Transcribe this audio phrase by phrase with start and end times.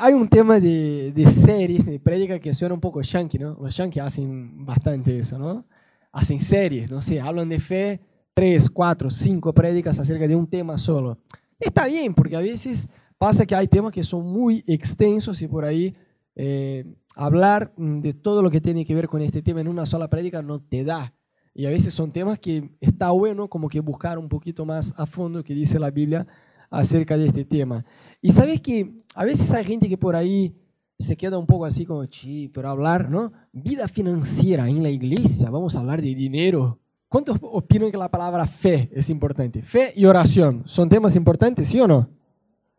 [0.00, 3.58] Hay un tema de, de series, de prédica que suena un poco yankee, ¿no?
[3.60, 5.66] Los yankees hacen bastante eso, ¿no?
[6.12, 8.00] Hacen series, no sé, hablan de fe,
[8.32, 11.18] tres, cuatro, cinco prédicas acerca de un tema solo.
[11.58, 12.88] Está bien, porque a veces
[13.18, 15.96] pasa que hay temas que son muy extensos y por ahí
[16.36, 16.84] eh,
[17.16, 20.42] hablar de todo lo que tiene que ver con este tema en una sola prédica
[20.42, 21.12] no te da.
[21.54, 25.06] Y a veces son temas que está bueno como que buscar un poquito más a
[25.06, 26.24] fondo que dice la Biblia
[26.70, 27.84] acerca de este tema.
[28.20, 30.54] Y sabes que a veces hay gente que por ahí
[30.98, 33.32] se queda un poco así como, sí, pero hablar, ¿no?
[33.52, 36.80] Vida financiera en la iglesia, vamos a hablar de dinero.
[37.08, 39.62] ¿Cuántos opinan que la palabra fe es importante?
[39.62, 42.10] Fe y oración, ¿son temas importantes, sí o no?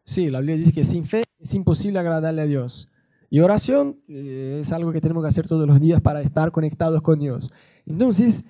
[0.04, 2.90] Sí, la Biblia dice que sin fe es imposible agradarle a Dios.
[3.30, 7.02] Y oración eh, es algo que tenemos que hacer todos los días para estar conectados
[7.02, 7.52] con Dios.
[7.86, 8.44] Entonces,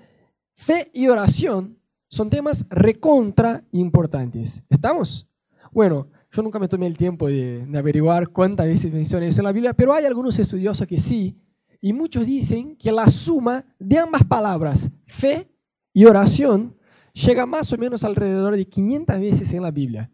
[0.56, 1.78] fe y oración
[2.09, 4.64] son temas recontra importantes.
[4.70, 5.29] ¿Estamos?
[5.72, 9.52] Bueno, yo nunca me tomé el tiempo de, averiguar cuántas veces menciona eso en la
[9.52, 11.38] Biblia, pero hay algunos estudiosos que sí,
[11.82, 15.50] y muchos dicen que la suma de ambas palabras, fe
[15.94, 16.75] y oración,
[17.14, 20.12] llega más o menos alrededor de 500 veces en la Biblia.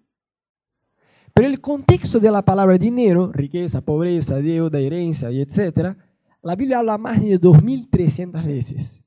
[1.34, 5.98] Pero el contexto de la palabra dinero, riqueza, pobreza, deuda, herencia etc.,
[6.42, 9.02] la Biblia habla más de 2.300 veces.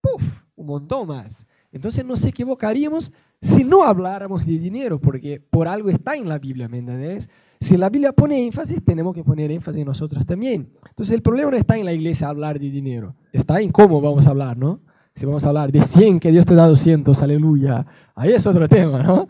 [0.00, 0.22] ¡Puf!
[0.54, 1.46] Un montón más.
[1.72, 3.10] Entonces nos equivocaríamos
[3.42, 7.28] si no habláramos de dinero, porque por algo está en la Biblia, ¿me entiendes?
[7.60, 10.70] Si la Biblia pone énfasis, tenemos que poner énfasis nosotros también.
[10.88, 14.28] Entonces el problema no está en la iglesia hablar de dinero, está en cómo vamos
[14.28, 14.80] a hablar, ¿no?
[15.14, 18.68] Si vamos a hablar de 100, que Dios te da 200, aleluya, ahí es otro
[18.68, 19.26] tema, ¿no?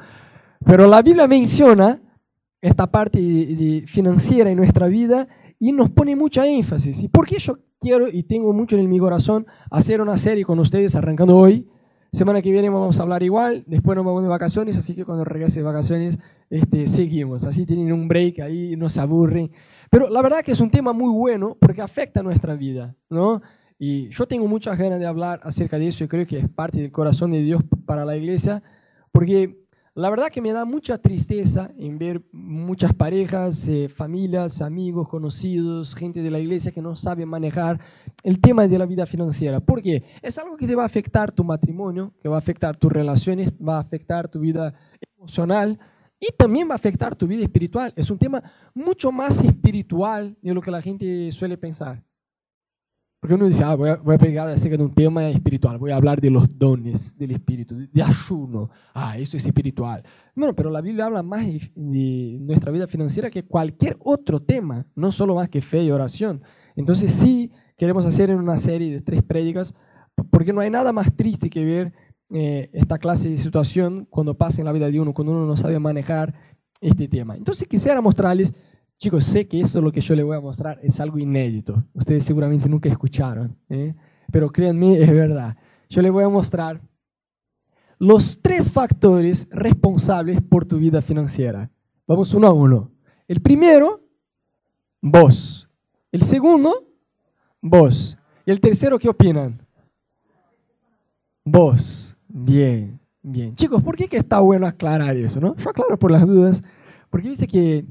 [0.65, 2.01] Pero la Biblia menciona
[2.61, 5.27] esta parte financiera en nuestra vida
[5.59, 7.03] y nos pone mucha énfasis.
[7.03, 10.59] ¿Y por qué yo quiero y tengo mucho en mi corazón hacer una serie con
[10.59, 11.67] ustedes arrancando hoy?
[12.15, 15.25] Semana que viene vamos a hablar igual, después nos vamos de vacaciones, así que cuando
[15.25, 16.19] regrese de vacaciones
[16.51, 17.45] este, seguimos.
[17.45, 19.51] Así tienen un break ahí, no se aburren.
[19.89, 23.41] Pero la verdad que es un tema muy bueno porque afecta a nuestra vida, ¿no?
[23.79, 26.83] Y yo tengo muchas ganas de hablar acerca de eso y creo que es parte
[26.83, 28.62] del corazón de Dios para la iglesia,
[29.11, 29.62] porque
[29.94, 35.94] la verdad que me da mucha tristeza en ver muchas parejas, eh, familias, amigos, conocidos,
[35.94, 37.78] gente de la iglesia que no sabe manejar
[38.22, 39.60] el tema de la vida financiera.
[39.60, 40.03] ¿Por qué?
[40.22, 43.53] Es algo que te va a afectar tu matrimonio, que va a afectar tus relaciones,
[43.53, 44.72] va a afectar tu vida
[45.19, 45.78] emocional
[46.19, 47.92] y también va a afectar tu vida espiritual.
[47.94, 48.42] Es un tema
[48.72, 52.03] mucho más espiritual de lo que la gente suele pensar.
[53.22, 55.93] Porque uno dice, ah, voy a, voy a pegar acerca de un tema espiritual, voy
[55.93, 58.69] a hablar de los dones del espíritu, de, ayuno.
[58.93, 60.03] Ah, eso es espiritual.
[60.34, 65.12] Bueno, pero la Biblia habla más de, nuestra vida financiera que cualquier otro tema, no
[65.12, 66.43] solo más que fe y oración.
[66.75, 69.72] Entonces sí queremos hacer en una serie de tres prédicas,
[70.31, 71.93] porque no hay nada más triste que ver
[72.31, 75.56] eh, esta clase de situación cuando pasa en la vida de uno, cuando uno no
[75.56, 76.34] sabe manejar
[76.81, 77.37] este tema.
[77.37, 78.53] Entonces quisiera mostrarles
[79.03, 81.83] Chicos, sé que eso lo que yo les voy a mostrar es algo inédito.
[81.93, 83.97] Ustedes seguramente nunca escucharon, ¿eh?
[84.31, 85.57] pero créanme, es verdad.
[85.89, 86.81] Yo les voy a mostrar
[87.99, 91.69] los tres factores responsables por tu vida financiera.
[92.07, 92.93] Vamos uno a uno.
[93.27, 94.05] El primero,
[95.01, 95.69] vos.
[96.13, 96.87] El segundo,
[97.61, 98.17] vos.
[98.47, 99.67] Y el tercero, ¿qué opinan?
[101.45, 102.15] Vos.
[102.29, 103.57] Bien, bien.
[103.57, 105.41] Chicos, ¿por qué que está bueno aclarar eso?
[105.41, 105.57] ¿no?
[105.57, 106.63] Yo aclaro por las dudas,
[107.11, 107.84] porque viste que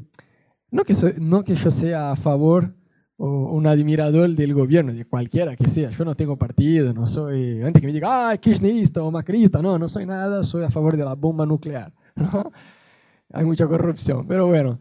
[0.72, 2.74] no que, no que yo sea a favor
[3.18, 5.92] o un admirador del gobierno, de cualquiera que sea.
[5.92, 9.78] Yo no tengo partido, no soy, antes que me diga, ah, kirchnerista o macrista, no,
[9.78, 11.94] no soy nada, soy a favor de la bomba nuclear.
[13.34, 14.80] Hay mucha corrupción, pero bueno.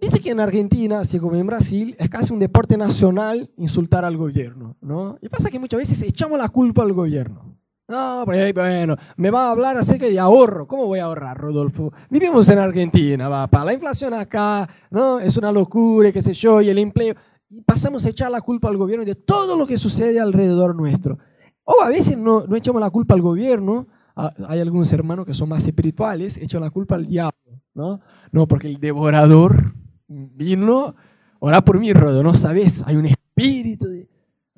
[0.00, 4.16] Dice que en Argentina, así como en Brasil, es casi un deporte nacional insultar al
[4.16, 5.18] gobierno, ¿no?
[5.20, 7.47] Y pasa que muchas veces echamos la culpa al gobierno.
[7.88, 10.66] No, bueno, me va a hablar acerca de ahorro.
[10.68, 11.90] ¿Cómo voy a ahorrar, Rodolfo?
[12.10, 15.18] Vivimos en Argentina, va, para la inflación acá, ¿no?
[15.18, 17.14] Es una locura, qué sé yo, y el empleo.
[17.48, 21.18] Y pasamos a echar la culpa al gobierno de todo lo que sucede alrededor nuestro.
[21.64, 25.48] O a veces no, no echamos la culpa al gobierno, hay algunos hermanos que son
[25.48, 28.00] más espirituales, echan la culpa al diablo, ¿no?
[28.32, 29.72] No, porque el devorador
[30.08, 30.94] vino,
[31.38, 33.86] ora por mí, Rodolfo, no sabes, hay un espíritu,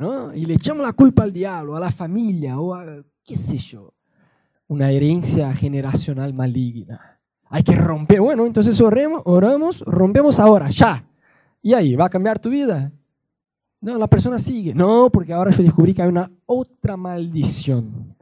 [0.00, 0.34] ¿no?
[0.34, 2.86] Y le echamos la culpa al diablo, a la familia, o a
[3.22, 3.92] qué sé yo,
[4.66, 7.20] una herencia generacional maligna.
[7.50, 8.22] Hay que romper.
[8.22, 11.04] Bueno, entonces oremos, oramos, rompemos ahora, ya.
[11.60, 12.90] Y ahí, ¿va a cambiar tu vida?
[13.82, 14.74] No, la persona sigue.
[14.74, 18.16] No, porque ahora yo descubrí que hay una otra maldición.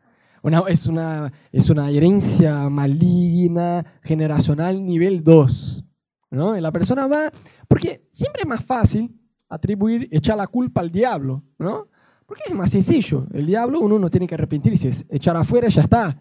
[0.67, 5.85] Es, una, es una herencia maligna, generacional, nivel 2.
[6.31, 6.57] ¿no?
[6.57, 7.31] Y la persona va,
[7.69, 9.15] porque siempre es más fácil
[9.49, 11.89] atribuir, echar la culpa al diablo, ¿no?
[12.27, 13.27] Porque es más sencillo.
[13.33, 16.19] El diablo uno no tiene que arrepentirse, es echar afuera ya está.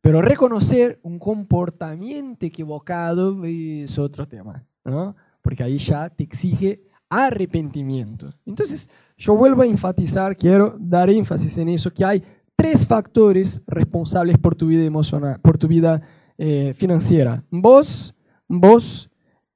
[0.00, 4.64] Pero reconocer un comportamiento equivocado es otro tema.
[4.84, 5.14] ¿no?
[5.42, 6.80] porque ahí ya te exige
[7.10, 8.32] arrepentimiento.
[8.46, 8.88] Entonces,
[9.18, 12.22] yo vuelvo a enfatizar, quiero dar énfasis en eso, que hay
[12.56, 16.00] tres factores responsables por tu vida emocional, por tu vida
[16.38, 17.44] eh, financiera.
[17.50, 18.14] Vos,
[18.48, 19.10] vos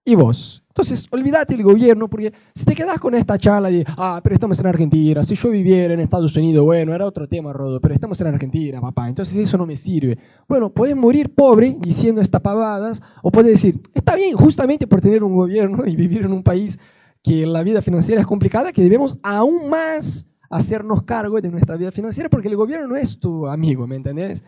[0.05, 0.62] y vos.
[0.76, 4.61] Entonces, olvídate del gobierno, porque si te quedas con esta charla de, ah, pero estamos
[4.61, 8.20] en Argentina, si yo viviera en Estados Unidos, bueno, era otro tema, Rodo, pero estamos
[8.20, 10.19] en Argentina, papá, entonces eso no me sirve.
[10.46, 15.25] Bueno, puedes morir pobre diciendo estas pavadas, o puedes decir, está bien, justamente por tener
[15.25, 16.79] un gobierno y vivir en un país
[17.22, 21.90] que la vida financiera es complicada, que debemos aún más hacernos cargo de nuestra vida
[21.90, 24.44] financiera, porque el gobierno no es tu amigo, ¿me entendés?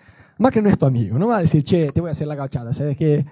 [0.53, 2.35] Que no es tu amigo, no va a decir, che, te voy a hacer la
[2.35, 3.25] gachada, ¿sabes qué?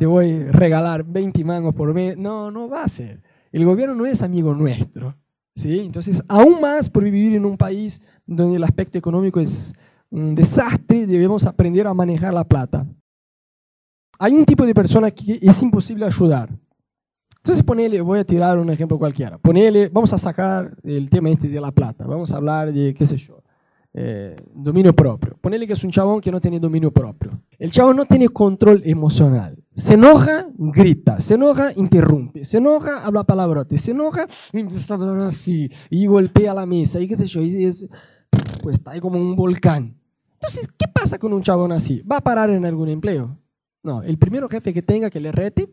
[0.00, 2.16] Te voy a regalar 20 mangos por mes.
[2.16, 3.20] No, no va a ser.
[3.52, 5.14] El gobierno no es amigo nuestro.
[5.54, 5.80] ¿sí?
[5.80, 9.74] Entonces, aún más por vivir en un país donde el aspecto económico es
[10.08, 12.86] un desastre, debemos aprender a manejar la plata.
[14.18, 16.48] Hay un tipo de persona que es imposible ayudar.
[17.36, 19.36] Entonces, ponele, voy a tirar un ejemplo cualquiera.
[19.36, 22.06] Ponele, vamos a sacar el tema este de la plata.
[22.06, 23.42] Vamos a hablar de, qué sé yo,
[23.92, 25.36] eh, dominio propio.
[25.38, 27.38] Ponele que es un chabón que no tiene dominio propio.
[27.58, 29.59] El chabón no tiene control emocional.
[29.74, 31.20] Se enoja, grita.
[31.20, 32.44] Se enoja, interrumpe.
[32.44, 33.80] Se enoja, habla palabrotes.
[33.80, 35.70] Se enoja, empieza a hablar así.
[35.88, 37.00] Y golpea la mesa.
[37.00, 37.40] Y qué sé yo.
[37.40, 37.86] Y es,
[38.62, 39.96] pues está ahí como un volcán.
[40.34, 42.02] Entonces, ¿qué pasa con un chabón así?
[42.02, 43.38] ¿Va a parar en algún empleo?
[43.82, 45.68] No, el primero jefe que tenga que le rete,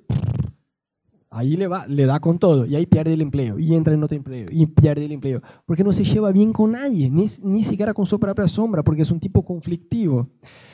[1.30, 4.02] Ahí le, va, le da con todo y ahí pierde el empleo y entra en
[4.02, 5.42] otro empleo y pierde el empleo.
[5.66, 9.02] Porque no se lleva bien con nadie, ni, ni siquiera con su propia sombra, porque
[9.02, 10.30] es un tipo conflictivo.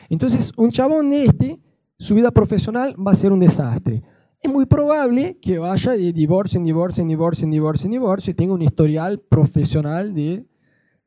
[0.09, 1.59] Entonces, un chabón este,
[1.97, 4.03] su vida profesional va a ser un desastre.
[4.41, 8.31] Es muy probable que vaya de divorcio en divorcio, en divorcio, en divorcio, en divorcio
[8.31, 10.45] y tenga un historial profesional de,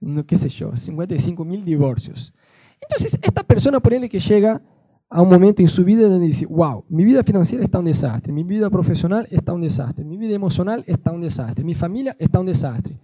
[0.01, 2.33] no qué sé yo, 55 mil divorcios.
[2.81, 4.63] Entonces, esta persona, ponele que llega
[5.09, 8.33] a un momento en su vida donde dice, wow, mi vida financiera está un desastre,
[8.33, 12.41] mi vida profesional está un desastre, mi vida emocional está un desastre, mi familia está
[12.41, 12.99] un desastre.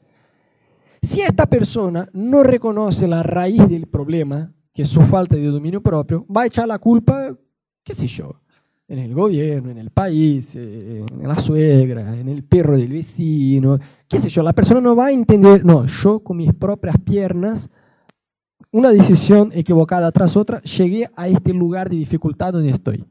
[1.01, 5.83] Si esta persona no reconoce la raíz del problema, que es su falta de dominio
[5.83, 7.37] propio, va a echar la culpa,
[7.83, 8.37] qué sé yo,
[8.89, 13.79] en el gobierno, en el país, eh, en la suegra, en el perro del vecino,
[14.09, 17.71] qué sé yo, la persona no va a entender, no, yo con mis propias piernas
[18.71, 23.05] una decisión equivocada tras otra, llegué a este lugar de dificultad donde estoy.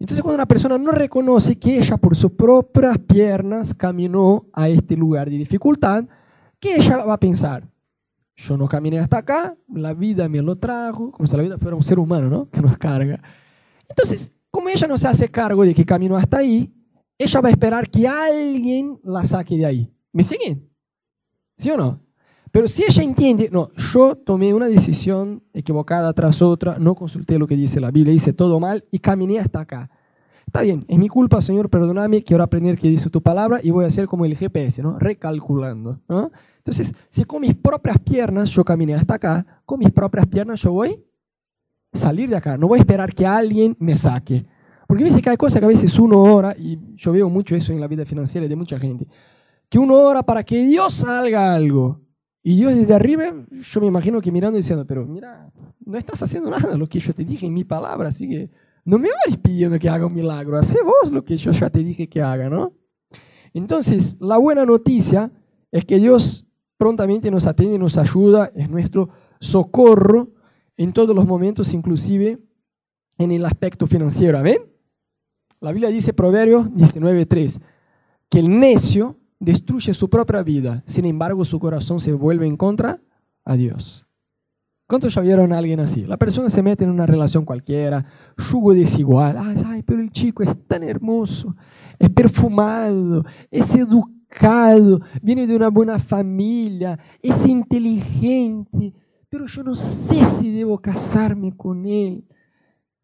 [0.00, 4.96] Entonces cuando una persona no reconoce que ella por sus propias piernas caminó a este
[4.96, 6.04] lugar de dificultad,
[6.60, 7.68] ¿qué ella va a pensar?
[8.36, 11.76] Yo no caminé hasta acá, la vida me lo trajo, como si la vida fuera
[11.76, 12.48] un ser humano, ¿no?
[12.50, 13.20] Que nos carga.
[13.88, 16.72] Entonces, como ella no se hace cargo de que caminó hasta ahí,
[17.18, 19.92] ella va a esperar que alguien la saque de ahí.
[20.12, 20.68] ¿Me siguen?
[21.56, 22.00] ¿Sí o no?
[22.50, 27.46] Pero si ella entiende, no, yo tomé una decisión equivocada tras otra, no consulté lo
[27.46, 29.90] que dice la Biblia, hice todo mal y caminé hasta acá.
[30.46, 33.84] Está bien, es mi culpa, Señor, perdóname, quiero aprender qué dice tu palabra y voy
[33.84, 34.98] a hacer como el GPS, ¿no?
[34.98, 36.30] Recalculando, ¿no?
[36.56, 40.72] Entonces, si con mis propias piernas yo caminé hasta acá, con mis propias piernas yo
[40.72, 41.04] voy
[41.92, 44.44] salir de acá, no voy a esperar que alguien me saque.
[44.86, 47.72] Porque dice que hay cosas que a veces uno ora, y yo veo mucho eso
[47.72, 49.06] en la vida financiera de mucha gente,
[49.68, 52.00] que uno ora para que Dios salga algo.
[52.42, 55.50] Y Dios desde arriba, yo me imagino que mirando y diciendo, pero mira,
[55.84, 58.50] no estás haciendo nada lo que yo te dije en mi palabra, así que
[58.84, 61.80] no me ores pidiendo que haga un milagro, hace vos lo que yo ya te
[61.80, 62.72] dije que haga, ¿no?
[63.52, 65.30] Entonces, la buena noticia
[65.70, 66.46] es que Dios
[66.78, 70.30] prontamente nos atiende nos ayuda, es nuestro socorro
[70.78, 72.38] en todos los momentos, inclusive
[73.18, 74.40] en el aspecto financiero.
[74.42, 74.58] ¿Ven?
[75.60, 77.60] La Biblia dice, Proverbios 19.3,
[78.30, 83.00] que el necio destruye su propia vida, sin embargo su corazón se vuelve en contra
[83.44, 84.06] a Dios.
[84.86, 86.06] ¿Cuántos ya vieron a alguien así?
[86.06, 88.06] La persona se mete en una relación cualquiera,
[88.38, 89.36] yugo desigual.
[89.36, 91.54] Ay, pero el chico es tan hermoso,
[91.98, 98.94] es perfumado, es educado, viene de una buena familia, es inteligente,
[99.28, 102.24] pero yo no sé si debo casarme con él.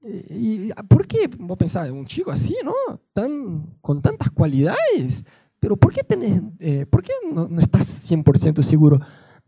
[0.02, 1.28] Eh, ¿Por qué?
[1.38, 3.00] Vos pensás, un chico así, ¿no?
[3.12, 5.25] Tan, con tantas cualidades
[5.64, 8.99] pero ¿por qué, tenés, eh, ¿por qué no, estás 100% seguro?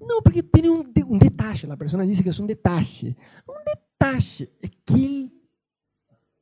[0.00, 3.14] No, porque tiene un, un, detalle, la persona dice que es un detalle.
[3.46, 5.32] Un detalle es que él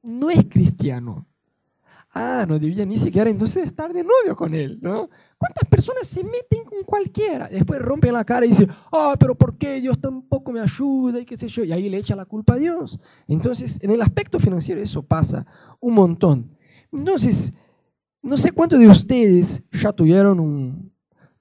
[0.00, 1.26] no es cristiano.
[2.16, 5.11] Ah, no debía ni siquiera entonces estar de novio con él, ¿no?
[5.37, 7.49] ¿Cuántas personas se meten con cualquiera?
[7.49, 11.18] Después rompen la cara y dicen, ah, pero ¿por qué Dios tampoco me ayuda?
[11.18, 11.64] Y qué sé yo.
[11.64, 13.00] Y ahí le echa la culpa a Dios.
[13.26, 15.44] Entonces, en el aspecto financiero eso pasa
[15.80, 16.56] un montón.
[16.92, 17.52] Entonces,
[18.23, 20.92] no sé cuántos de ustedes ya tuvieron un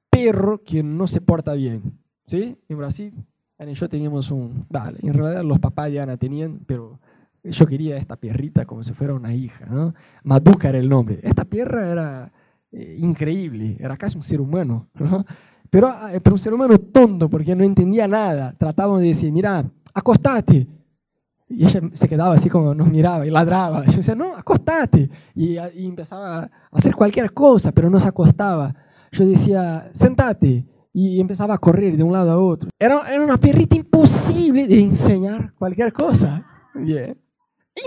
[0.09, 1.99] perro que no se porta bien.
[2.25, 2.57] ¿Sí?
[2.67, 3.13] En Brasil,
[3.59, 4.65] Ana y yo teníamos un.
[4.69, 6.99] Vale, en realidad los papás de Ana tenían, pero
[7.43, 9.93] yo quería esta perrita como si fuera una hija, ¿no?
[10.23, 11.19] Maduca era el nombre.
[11.23, 12.31] Esta perra era
[12.71, 15.25] eh, increíble, era casi un ser humano, ¿no?
[15.69, 18.53] Pero, ah, pero un ser humano tonto porque no entendía nada.
[18.57, 20.67] Tratábamos de decir, mira, acostate.
[21.49, 23.83] Y ella se quedaba así como nos miraba y ladraba.
[23.85, 25.09] Yo decía, no, acostate.
[25.35, 28.73] Y, y empezaba a hacer cualquier cosa, pero no se acostaba.
[29.11, 30.65] Yo decía, sentate.
[30.93, 32.69] Y empezaba a correr de un lado a otro.
[32.77, 36.45] Era, era una perrita imposible de enseñar cualquier cosa.
[36.75, 37.22] Bien.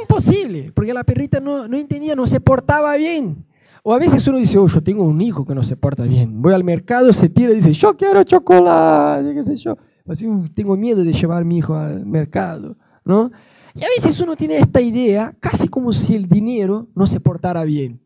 [0.01, 3.47] Imposible, porque la perrita no, no entendía, no se portaba bien.
[3.83, 6.43] O a veces uno dice, oh, yo tengo un hijo que no se porta bien.
[6.43, 9.77] Voy al mercado, se tira y dice, yo quiero chocolate, qué sé yo.
[10.09, 13.31] Así, tengo miedo de llevar a mi hijo al mercado, ¿no?
[13.75, 17.63] Y a veces uno tiene esta idea, casi como si el dinero no se portara
[17.63, 18.01] bien.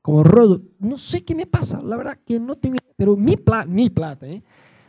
[0.00, 3.90] Como Rodo, no sé qué me pasa, la verdad que no tengo, pero mi, mi
[3.90, 4.42] plata, ¿eh?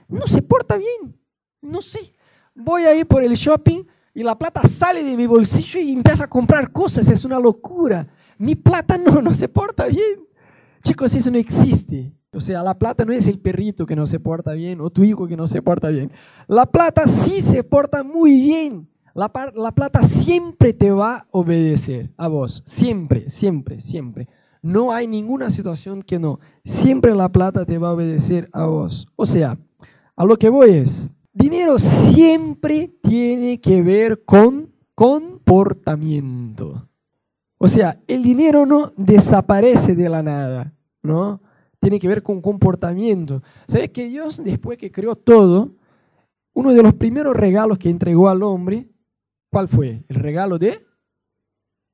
[0.08, 1.18] no se porta bien,
[1.62, 2.14] no sé.
[2.56, 3.84] Voy a ir por el shopping
[4.20, 8.08] y la plata sale de mi bolsillo y empieza a comprar cosas, es una locura
[8.40, 10.26] mi plata no, no se porta bien.
[10.82, 12.16] Chicos, eso no existe.
[12.32, 15.04] O sea, la plata no es el perrito que no se porta bien o tu
[15.04, 16.12] hijo que no se porta bien.
[16.48, 18.90] La plata sí se porta muy bien.
[19.14, 22.64] La, la plata siempre te va a obedecer a vos.
[22.66, 24.30] Siempre, siempre, siempre.
[24.62, 26.40] No hay ninguna situación que no.
[26.64, 29.08] Siempre la plata te va a obedecer a vos.
[29.18, 29.60] O sea,
[30.16, 31.10] a lo que voy es,
[31.40, 36.88] dinero siempre tiene que ver con comportamiento.
[37.58, 41.42] O sea, el dinero no desaparece de la nada, ¿no?
[41.80, 43.42] Tiene que ver con comportamiento.
[43.68, 45.72] ¿Sabes que Dios, después que creó todo,
[46.54, 48.90] uno de los primeros regalos que entregó al hombre,
[49.50, 50.04] ¿cuál fue?
[50.10, 50.86] El regalo de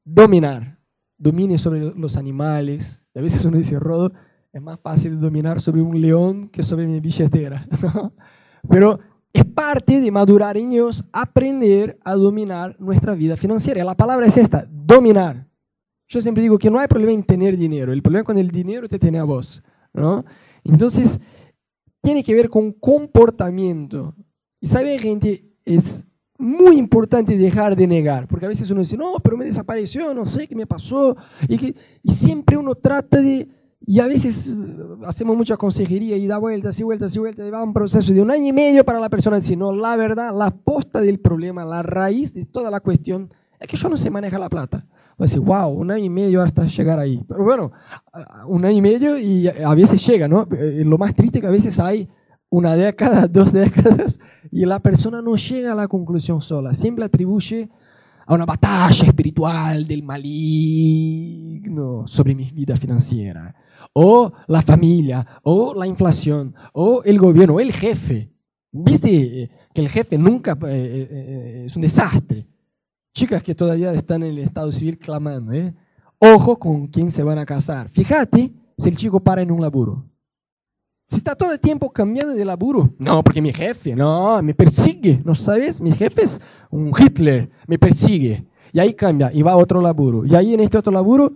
[0.04, 0.80] dominar.
[1.18, 3.02] Domine sobre los animales.
[3.16, 4.12] A veces uno dice, Rodo,
[4.52, 7.68] es más fácil dominar sobre un león que sobre mi billetera.
[8.70, 9.00] Pero
[9.36, 13.84] es parte de madurar en Dios aprender a dominar nuestra vida financiera.
[13.84, 15.46] La palabra es esta, dominar.
[16.08, 18.52] Yo siempre digo que no hay problema en tener dinero, el problema es cuando el
[18.52, 19.62] dinero te tiene a vos,
[19.92, 20.24] ¿no?
[20.64, 21.20] Entonces,
[22.02, 24.16] tiene que ver con comportamiento.
[24.62, 26.06] Y sabe, gente, es
[26.38, 30.26] muy importante dejar de negar, porque a veces uno dice, no, pero me desapareció, no
[30.26, 33.50] sé qué me pasó, y, que, y siempre uno trata de,
[33.88, 37.52] y a veces uh, hacemos mucha consejería y da vueltas y vueltas y vueltas, y
[37.52, 40.36] va un proceso de un año y medio para la persona decir, no, la verdad,
[40.36, 44.10] la posta del problema, la raíz de toda la cuestión, es que yo no sé
[44.10, 44.86] manejar la plata
[45.18, 47.24] a decir, wow, un año y medio hasta llegar ahí.
[47.28, 47.72] Pero bueno,
[48.48, 50.48] un año y medio y a veces llega, ¿no?
[50.58, 52.10] Eh, lo más triste es que a veces hay
[52.50, 54.20] una década, dos décadas,
[54.52, 57.70] y la persona no llega a la conclusión sola, siempre atribuye
[58.28, 60.66] a una batalla espiritual del maligno
[62.08, 63.56] sobre mi vida financiera,
[63.98, 68.30] o la familia, o la inflación, o el gobierno, o el jefe.
[68.72, 72.46] ¿Viste que el jefe nunca eh, eh, es un desastre?
[73.16, 75.74] chicas que todavía están en el estado civil clamando, ¿eh?
[76.20, 77.90] Ojo con quién se van a casar.
[77.90, 80.06] Fíjate si el chico para en un laburo.
[81.08, 82.94] Si está todo el tiempo cambiando de laburo.
[83.00, 85.22] No, porque mi jefe, no, me persigue.
[85.24, 85.80] ¿No sabes?
[85.80, 88.46] Mi jefe es un Hitler, me persigue.
[88.74, 90.26] Y ahí cambia y va a otro laburo.
[90.26, 91.32] Y ahí en este otro laburo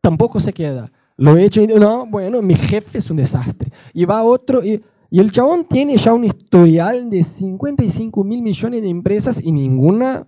[0.00, 0.92] tampoco se queda.
[1.16, 3.72] Lo he hecho y no, bueno, mi jefe es un desastre.
[3.92, 8.42] Y va a otro y, y el chabón tiene ya un historial de 55 mil
[8.42, 10.26] millones de empresas y ninguna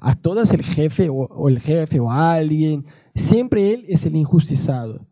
[0.00, 5.06] a, todas el jefe o, el jefe o alguien, siempre él es el injustizado.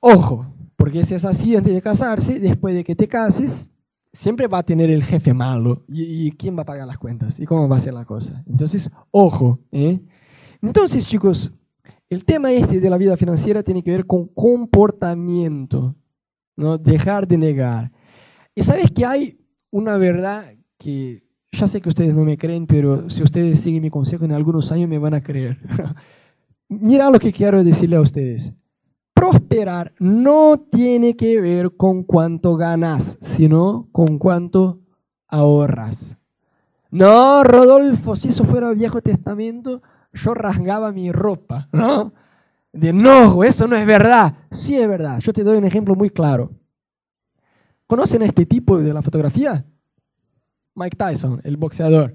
[0.00, 0.46] Ojo,
[0.76, 3.70] porque si es así antes de casarse, después de que te cases,
[4.12, 5.84] siempre va a tener el jefe malo.
[5.88, 7.38] ¿Y, quién va a pagar las cuentas?
[7.38, 8.42] ¿Y cómo va a ser la cosa?
[8.48, 9.60] Entonces, ojo.
[9.70, 10.00] ¿eh?
[10.62, 11.52] Entonces, chicos,
[12.10, 15.94] el tema este de la vida financiera tiene que ver con comportamiento,
[16.56, 16.78] ¿no?
[16.78, 17.92] dejar de negar.
[18.54, 19.38] Y sabes que hay
[19.70, 21.22] una verdad que
[21.52, 24.72] ya sé que ustedes no me creen, pero si ustedes siguen mi consejo en algunos
[24.72, 25.58] años me van a creer.
[26.68, 28.52] Mira lo que quiero decirle a ustedes.
[29.14, 34.80] Prosperar no tiene que ver con cuánto ganas, sino con cuánto
[35.26, 36.16] ahorras.
[36.90, 42.12] No, Rodolfo, si eso fuera Viejo Testamento, yo rasgaba mi ropa, ¿no?
[42.72, 44.34] De no, eso no es verdad.
[44.50, 45.18] Sí es verdad.
[45.20, 46.50] Yo te doy un ejemplo muy claro.
[47.86, 49.64] ¿Conocen a este tipo de la fotografía?
[50.74, 52.14] Mike Tyson, el boxeador.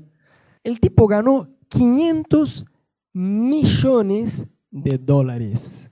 [0.64, 2.66] El tipo ganó 500
[3.14, 5.90] millones de dólares.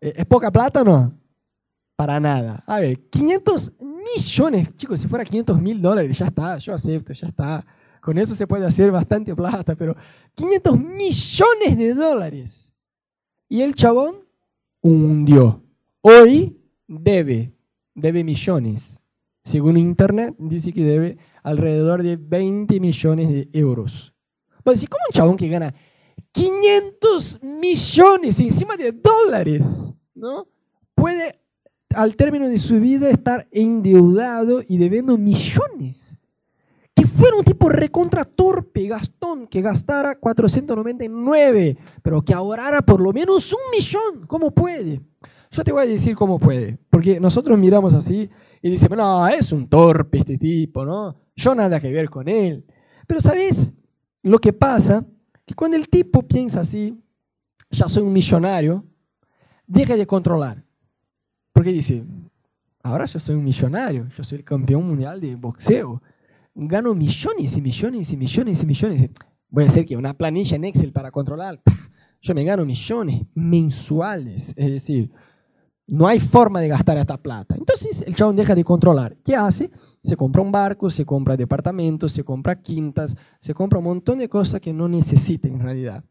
[0.00, 1.12] ¿E-, ¿Es poca plata o no?
[1.96, 2.62] Para nada.
[2.66, 7.28] A ver, 500 millones, chicos, si fuera 500 mil dólares, ya está, yo acepto, ya
[7.28, 7.66] está.
[8.00, 9.96] Con eso se puede hacer bastante plata, pero
[10.34, 12.72] 500 millones de dólares.
[13.48, 14.24] Y el chabón
[14.80, 15.62] hundió.
[16.00, 17.52] Hoy debe,
[17.94, 19.00] debe millones.
[19.44, 24.12] Según Internet, dice que debe alrededor de 20 millones de euros.
[24.64, 25.74] Vos decís, ¿cómo un chabón que gana
[26.32, 30.46] 500 millones encima de dólares, ¿no?
[30.94, 31.40] Puede
[31.94, 36.17] al término de su vida estar endeudado y debiendo millones.
[36.98, 43.12] Que fuera un tipo recontra torpe, Gastón, que gastara 499, pero que ahorrara por lo
[43.12, 44.26] menos un millón.
[44.26, 45.00] ¿Cómo puede?
[45.52, 48.28] Yo te voy a decir cómo puede, porque nosotros miramos así
[48.60, 51.14] y decimos, no, es un torpe este tipo, ¿no?
[51.36, 52.66] Yo nada que ver con él.
[53.06, 53.72] Pero ¿sabes
[54.24, 55.06] lo que pasa?
[55.46, 57.00] Que cuando el tipo piensa así,
[57.70, 58.84] ya soy un millonario,
[59.68, 60.64] deja de controlar.
[61.52, 62.04] Porque dice,
[62.82, 66.02] ahora yo soy un millonario, yo soy el campeón mundial de boxeo,
[66.66, 69.10] gano millones y millones y millones y millones.
[69.48, 71.60] Voy a hacer que una planilla en Excel para controlar.
[72.20, 75.10] Yo me gano millones mensuales, es decir,
[75.86, 77.54] no hay forma de gastar esta plata.
[77.56, 79.16] Entonces el chabón deja de controlar.
[79.24, 79.70] ¿Qué hace?
[80.02, 84.28] Se compra un barco, se compra departamentos, se compra quintas, se compra un montón de
[84.28, 86.04] cosas que no necesita en realidad.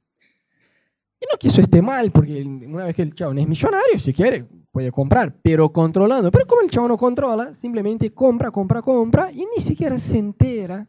[1.20, 4.14] Y no que eso esté mal, porque una vez que el chabón es millonario, si
[4.14, 4.48] quiere,
[4.78, 6.30] puede comprar, pero controlando.
[6.30, 10.88] Pero como el chabón no controla, simplemente compra, compra, compra y ni siquiera se entera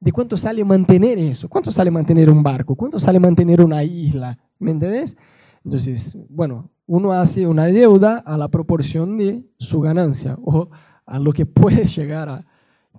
[0.00, 1.48] de cuánto sale mantener eso.
[1.48, 2.74] ¿Cuánto sale mantener un barco?
[2.74, 4.36] ¿Cuánto sale mantener una isla?
[4.58, 5.16] ¿Me entendés?
[5.64, 10.68] Entonces, bueno, uno hace una deuda a la proporción de su ganancia o
[11.06, 12.44] a lo que puede llegar a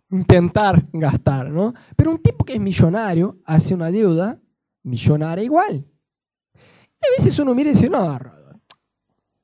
[0.10, 1.74] intentar gastar, ¿no?
[1.98, 4.40] Pero un tipo que es millonario hace una deuda
[4.84, 5.86] millonaria igual.
[6.56, 8.39] Y a veces uno mira y dice, no,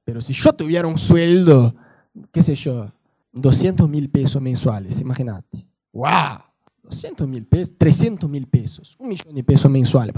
[0.05, 1.75] pero si yo tuviera un sueldo,
[2.31, 2.91] qué sé yo,
[3.33, 5.67] 200 mil pesos mensuales, imagínate.
[5.91, 6.43] ¡Wow!
[6.83, 10.15] 200 mil pesos, 300 mil pesos, un millón de pesos mensuales.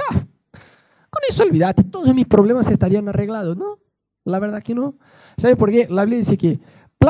[1.09, 3.79] Con eso olvídate, todos mis problemas estarían arreglados, ¿no?
[4.25, 4.95] La verdad que no.
[5.37, 5.87] ¿Sabes por qué?
[5.89, 6.59] La Biblia dice que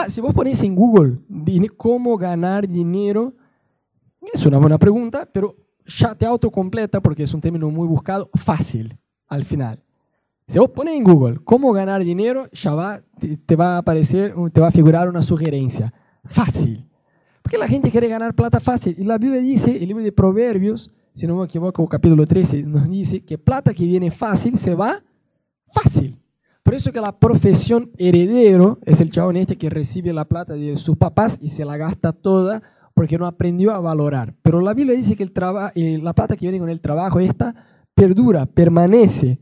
[0.10, 1.18] si vos pones en Google
[1.76, 3.34] cómo ganar dinero,
[4.32, 5.56] es una buena pregunta, pero
[5.86, 9.84] ya te autocompleta porque es un término muy buscado, fácil al final.
[10.48, 13.02] Si vos pones en Google cómo ganar dinero, ya va,
[13.46, 15.94] te va a aparecer, te va a figurar una sugerencia.
[16.24, 16.86] Fácil.
[17.42, 18.96] Porque la gente quiere ganar plata fácil.
[18.98, 22.90] Y la Biblia dice, el libro de Proverbios, si no me equivoco, capítulo 13, nos
[22.90, 25.04] dice que plata que viene fácil se va
[25.74, 26.18] fácil.
[26.64, 30.78] Por eso que la profesión heredero es el chabón este que recibe la plata de
[30.78, 32.62] sus papás y se la gasta toda
[32.94, 34.34] porque no aprendió a valorar.
[34.42, 35.32] Pero la Biblia dice que el
[35.76, 37.54] eh, la plata que viene con el trabajo esta
[37.94, 39.40] perdura, permanece.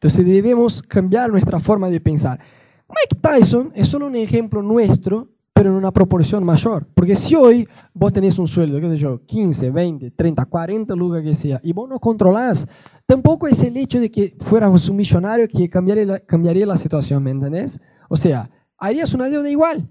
[0.00, 2.40] Entonces debemos cambiar nuestra forma de pensar.
[2.88, 6.88] Mike Tyson es solo un ejemplo nuestro, pero en una proporción mayor.
[6.94, 11.22] Porque si hoy vos tenés un sueldo, qué sé yo, 15, 20, 30, 40 lucas
[11.22, 12.66] que sea, y vos no controlás,
[13.04, 17.22] tampoco es el hecho de que fuéramos un millonario que cambiaría la, cambiaría la situación,
[17.22, 17.78] ¿me entendés?
[18.08, 19.86] O sea, harías una deuda igual.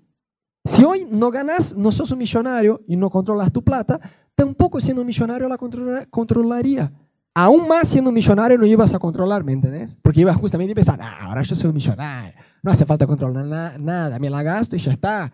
[0.65, 3.99] Si hoy no ganas, no sos un millonario y no controlas tu plata,
[4.33, 5.59] tampoco siendo un millonario la
[6.09, 6.91] controlaría
[7.33, 9.97] aún más siendo un millonario no ibas a controlar, ¿me entendés?
[10.01, 13.79] Porque ibas justamente a pensar, ah, ahora yo soy un millonario, no hace falta controlar
[13.79, 15.33] nada, me la gasto y ya está.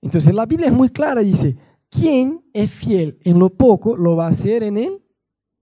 [0.00, 1.56] Entonces la Biblia es muy clara, dice,
[1.90, 5.02] quien es fiel en lo poco lo va a hacer en el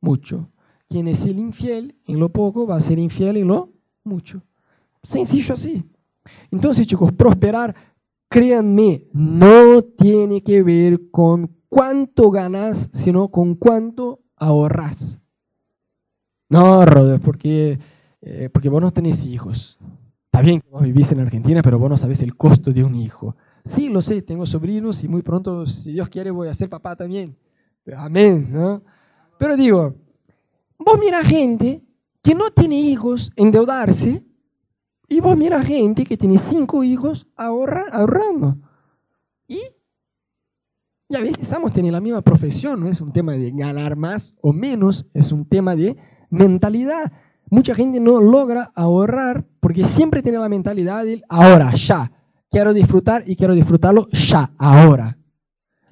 [0.00, 0.50] mucho.
[0.88, 3.72] Quien es el infiel en lo poco va a ser infiel en lo
[4.04, 4.42] mucho.
[5.02, 5.84] Sencillo así.
[6.50, 7.74] Entonces chicos, prosperar,
[8.28, 14.03] créanme, no tiene que ver con cuánto ganas, sino con cuánto
[14.36, 15.18] ahorras.
[16.48, 17.78] No, Roder, porque,
[18.20, 19.78] eh, porque vos no tenés hijos.
[20.26, 22.94] Está bien que vos vivís en Argentina, pero vos no sabés el costo de un
[22.94, 23.36] hijo.
[23.64, 26.96] Sí, lo sé, tengo sobrinos y muy pronto, si Dios quiere, voy a ser papá
[26.96, 27.36] también.
[27.96, 28.82] Amén, ¿no?
[29.38, 29.94] Pero digo,
[30.78, 31.82] vos mira gente
[32.22, 34.24] que no tiene hijos endeudarse
[35.08, 38.56] y vos mira gente que tiene cinco hijos ahorra, ahorrando.
[39.46, 39.60] ¿Y
[41.14, 44.34] y a veces estamos teniendo la misma profesión, no es un tema de ganar más
[44.40, 45.96] o menos, es un tema de
[46.28, 47.12] mentalidad.
[47.50, 52.10] Mucha gente no logra ahorrar porque siempre tiene la mentalidad de ahora, ya.
[52.50, 55.16] Quiero disfrutar y quiero disfrutarlo ya, ahora.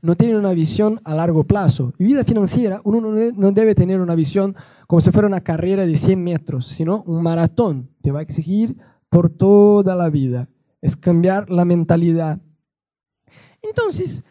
[0.00, 1.94] No tiene una visión a largo plazo.
[1.98, 4.56] Y vida financiera, uno no debe tener una visión
[4.88, 7.90] como si fuera una carrera de 100 metros, sino un maratón.
[8.02, 8.76] Te va a exigir
[9.08, 10.48] por toda la vida.
[10.80, 12.40] Es cambiar la mentalidad.
[13.62, 14.24] Entonces,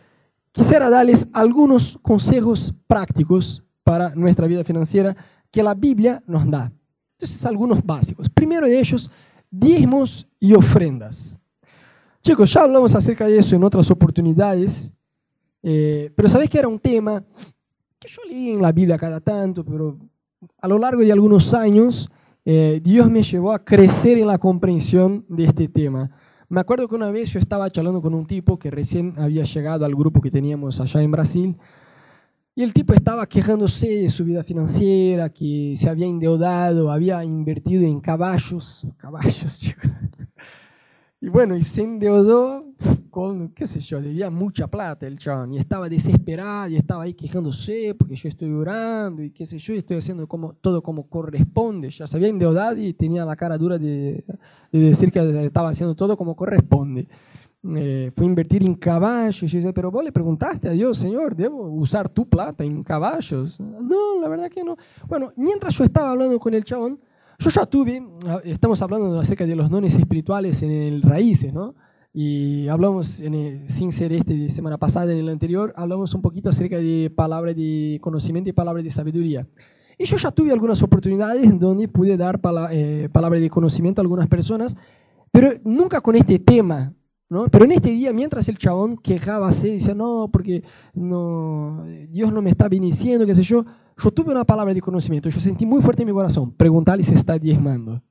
[0.52, 5.16] quisiera darles algunos consejos prácticos para nuestra vida financiera
[5.50, 6.72] que la Biblia nos da.
[7.14, 8.30] Entonces, algunos básicos.
[8.30, 9.10] Primero de ellos,
[9.50, 11.38] diezmos y ofrendas.
[12.24, 14.94] Chicos, ya hablamos acerca de eso en otras oportunidades,
[15.64, 17.24] eh, pero sabéis que era un tema
[18.00, 19.98] que yo leí en la Biblia cada tanto, pero
[20.60, 22.10] a lo largo de algunos años,
[22.46, 26.10] eh, Dios me llevó a crecer en la comprensión de este tema.
[26.52, 29.86] Me acuerdo que una vez yo estaba charlando con un tipo que recién había llegado
[29.86, 31.58] al grupo que teníamos allá en Brasil.
[32.54, 37.84] Y el tipo estaba quejándose de su vida financiera, que se había endeudado, había invertido
[37.84, 39.90] en caballos, caballos, chicos.
[41.22, 42.66] Y bueno, y se endeudó
[43.10, 45.54] con, qué sé yo, debía mucha plata el chabón.
[45.54, 49.74] Y estaba desesperado, y estaba ahí quejándose porque yo estoy orando y qué sé yo,
[49.74, 51.92] y estoy haciendo como, todo como corresponde.
[51.92, 54.26] Ya se había endeudado y tenía la cara dura de,
[54.72, 57.08] de decir que estaba haciendo todo como corresponde.
[57.76, 59.54] Eh, fue invertir en caballos.
[59.54, 63.60] Y decía, pero vos le preguntaste a Dios, Señor, ¿debo usar tu plata en caballos?
[63.60, 64.78] No, la verdad que no.
[65.08, 67.00] Bueno, mientras yo estaba hablando con el chabón,
[67.38, 71.76] yo ya tuve, ah, estamos hablando acerca de los dones espirituales en el Raíces, ¿no?
[72.14, 76.50] Y hablamos, en sin ser este de semana pasada, en el anterior, hablamos un poquito
[76.50, 79.48] acerca de palabras de conocimiento y palabras de sabiduría.
[79.98, 82.40] Y yo ya tuve algunas oportunidades donde pude dar
[82.72, 84.76] eh, palabras de conocimiento a algunas personas,
[85.32, 86.94] pero nunca con este tema,
[87.30, 87.48] ¿no?
[87.48, 92.42] Pero en este día, mientras el chabón quejaba, se decía, no, porque no, Dios no
[92.42, 93.66] me está bendiciendo, qué sé yo,
[93.98, 97.14] yo tuve una palabra de conocimiento, yo sentí muy fuerte en mi corazón, preguntarle si
[97.14, 98.02] está diezmando.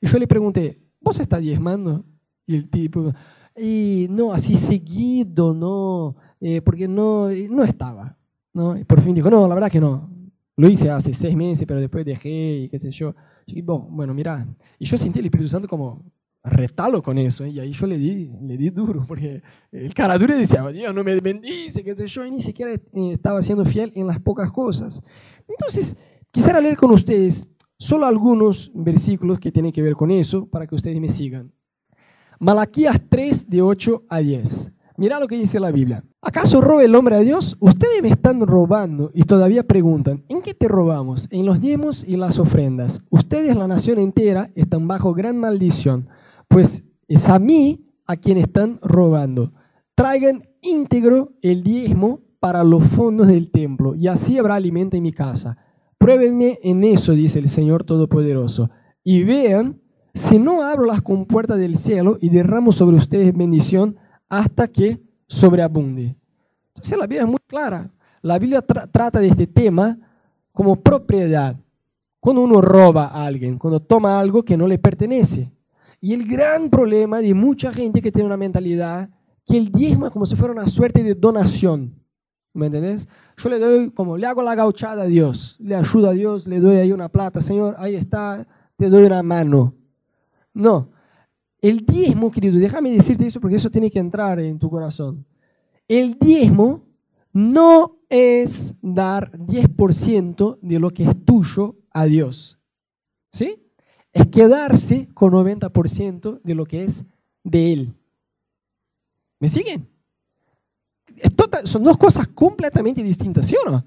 [0.00, 2.04] Y yo le pregunté, ¿vos estás diezmando?
[2.46, 3.12] Y el tipo,
[3.56, 8.16] y no, así seguido, no, eh, porque no, no estaba.
[8.52, 8.76] ¿no?
[8.76, 10.10] Y por fin dijo, no, la verdad que no.
[10.58, 13.14] Lo hice hace seis meses, pero después dejé y qué sé yo.
[13.46, 14.44] Y bueno, mira,
[14.76, 16.04] y yo sentí el Espíritu Santo como,
[16.42, 17.44] retalo con eso.
[17.44, 17.50] ¿eh?
[17.50, 19.40] Y ahí yo le di, le di duro, porque
[19.70, 22.80] el cara duro decía, Dios no me bendice, qué sé yo, y ni siquiera eh,
[23.12, 25.00] estaba siendo fiel en las pocas cosas.
[25.46, 25.96] Entonces,
[26.32, 30.74] quisiera leer con ustedes solo algunos versículos que tienen que ver con eso, para que
[30.74, 31.52] ustedes me sigan.
[32.40, 34.72] Malaquías 3, de 8 a 10.
[34.98, 36.04] Mira lo que dice la Biblia.
[36.20, 37.56] ¿Acaso roba el hombre a Dios?
[37.60, 41.26] Ustedes me están robando y todavía preguntan, ¿en qué te robamos?
[41.30, 43.00] En los diezmos y las ofrendas.
[43.08, 46.08] Ustedes, la nación entera, están bajo gran maldición
[46.48, 49.52] pues es a mí a quien están robando.
[49.94, 55.12] Traigan íntegro el diezmo para los fondos del templo, y así habrá alimento en mi
[55.12, 55.58] casa.
[55.98, 58.70] Pruébenme en eso, dice el Señor Todopoderoso,
[59.04, 59.80] y vean
[60.14, 63.96] si no abro las compuertas del cielo y derramo sobre ustedes bendición
[64.28, 66.16] hasta que sobreabunde.
[66.68, 67.90] Entonces la Biblia es muy clara.
[68.22, 69.98] La Biblia trata de este tema
[70.52, 71.56] como propiedad.
[72.20, 75.50] Cuando uno roba a alguien, cuando toma algo que no le pertenece.
[76.00, 79.08] Y el gran problema de mucha gente que tiene una mentalidad
[79.46, 81.94] que el diezmo es como si fuera una suerte de donación.
[82.52, 83.08] ¿Me entendés?
[83.36, 86.60] Yo le doy, como le hago la gauchada a Dios, le ayudo a Dios, le
[86.60, 89.74] doy ahí una plata, Señor, ahí está, te doy una mano.
[90.52, 90.90] No.
[91.60, 95.26] El diezmo, querido, déjame decirte eso porque eso tiene que entrar en tu corazón.
[95.86, 96.84] El diezmo
[97.32, 102.58] no es dar 10% de lo que es tuyo a Dios.
[103.32, 103.68] ¿Sí?
[104.12, 107.04] es quedarse con 90% de lo que es
[107.44, 107.94] de Él.
[109.38, 109.88] ¿Me siguen?
[111.64, 113.84] son dos cosas completamente distintas, ¿sí o no?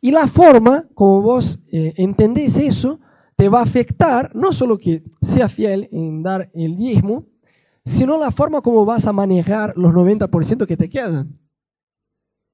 [0.00, 3.00] Y la forma como vos eh, entendés eso
[3.38, 7.26] te va a afectar no solo que sea fiel en dar el diezmo,
[7.84, 11.38] sino la forma como vas a manejar los 90% que te quedan.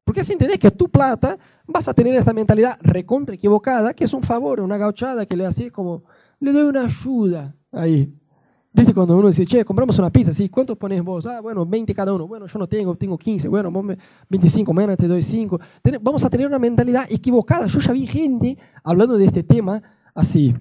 [0.05, 4.13] Porque si entendés que tu plata vas a tener esta mentalidad recontra equivocada, que es
[4.13, 6.05] un favor, una gauchada que le haces como
[6.39, 8.15] le doy una ayuda ahí.
[8.71, 10.51] Dice cuando uno dice, che, compramos una pizza, ¿sí?
[10.51, 11.25] ¿Cuántos pones vos?
[11.25, 12.29] Ah, bueno, 20 cada uno.
[12.29, 13.49] Bueno, yo no tengo, tengo 15.
[13.49, 13.97] Bueno, vos me,
[14.29, 15.59] 25 menos, te doy 5.
[16.03, 17.69] Vamos a tener una mentalidad equivocada.
[17.69, 19.83] Yo ya vi gente hablando de este tema
[20.15, 20.55] así.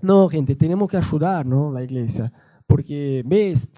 [0.00, 1.72] No, gente, tenemos que ayudar, ¿no?
[1.72, 2.32] La iglesia.
[2.66, 3.70] Porque, ves,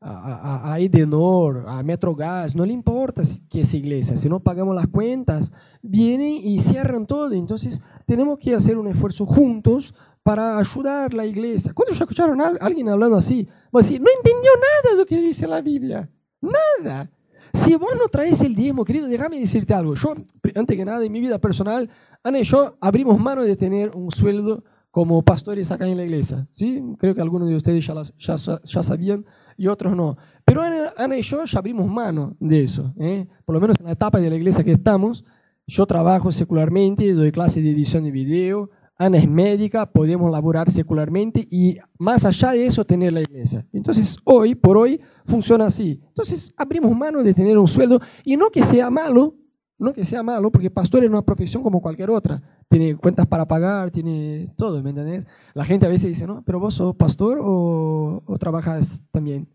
[0.00, 4.16] a, a, a Edenor, a Metrogas, no le importa que es iglesia.
[4.16, 7.32] Si no pagamos las cuentas, vienen y cierran todo.
[7.32, 11.72] Entonces, tenemos que hacer un esfuerzo juntos para ayudar a la iglesia.
[11.72, 13.48] ¿Cuántos ya escucharon a alguien hablando así?
[13.70, 16.08] Vos decís, no entendió nada de lo que dice la Biblia.
[16.40, 17.10] Nada.
[17.54, 19.94] Si vos no traes el diezmo, querido, déjame decirte algo.
[19.94, 20.14] Yo,
[20.54, 21.88] antes que nada, en mi vida personal,
[22.22, 24.64] Ana y yo abrimos mano de tener un sueldo
[24.96, 26.48] como pastores acá en la iglesia.
[26.54, 26.82] ¿sí?
[26.98, 29.26] Creo que algunos de ustedes ya, ya, ya sabían
[29.58, 30.16] y otros no.
[30.42, 30.62] Pero
[30.96, 32.94] Ana, y yo ya abrimos mano de eso.
[32.98, 33.26] ¿eh?
[33.44, 35.22] Por lo menos en la etapa de la iglesia que estamos,
[35.66, 41.46] yo trabajo secularmente, doy clases de edición de video, Ana es médica, podemos laborar secularmente
[41.50, 43.66] y más allá de eso tener la iglesia.
[43.74, 46.00] Entonces hoy, por hoy, funciona así.
[46.08, 49.34] Entonces abrimos mano de tener un sueldo y no que sea malo,
[49.78, 52.42] no que sea malo, porque pastor es una profesión como cualquier otra.
[52.68, 55.26] Tiene cuentas para pagar, tiene todo, ¿me entendés?
[55.54, 59.48] La gente a veces dice, no, pero vos sos pastor o, o trabajas también.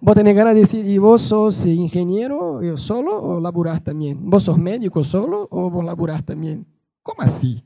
[0.00, 4.18] Vos tenés ganas de decir, ¿y vos sos ingeniero solo o laburás también?
[4.30, 6.64] ¿Vos sos médico solo o vos laburás también?
[7.02, 7.64] ¿Cómo así?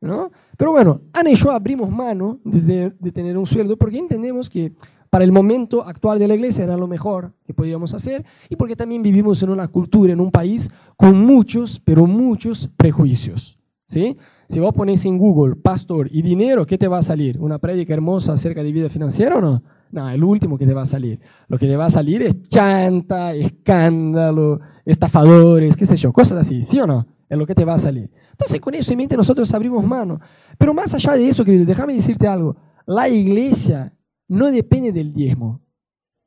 [0.00, 0.30] ¿No?
[0.56, 4.72] Pero bueno, Ana y yo abrimos mano de, tener un sueldo porque entendemos que
[5.14, 8.74] para el momento actual de la iglesia era lo mejor que podíamos hacer y porque
[8.74, 13.56] también vivimos en una cultura, en un país con muchos, pero muchos prejuicios.
[13.86, 14.16] ¿sí?
[14.48, 17.38] Si vos pones en Google pastor y dinero, ¿qué te va a salir?
[17.38, 19.62] ¿Una prédica hermosa acerca de vida financiera o no?
[19.92, 21.20] No, el último que te va a salir.
[21.46, 26.64] Lo que te va a salir es chanta, escándalo, estafadores, qué sé yo, cosas así,
[26.64, 27.06] ¿sí o no?
[27.28, 28.10] Es lo que te va a salir.
[28.32, 30.18] Entonces, con eso en mente nosotros abrimos mano.
[30.58, 32.56] Pero más allá de eso, querido, déjame decirte algo.
[32.84, 33.93] La iglesia
[34.28, 35.60] no depende del diezmo.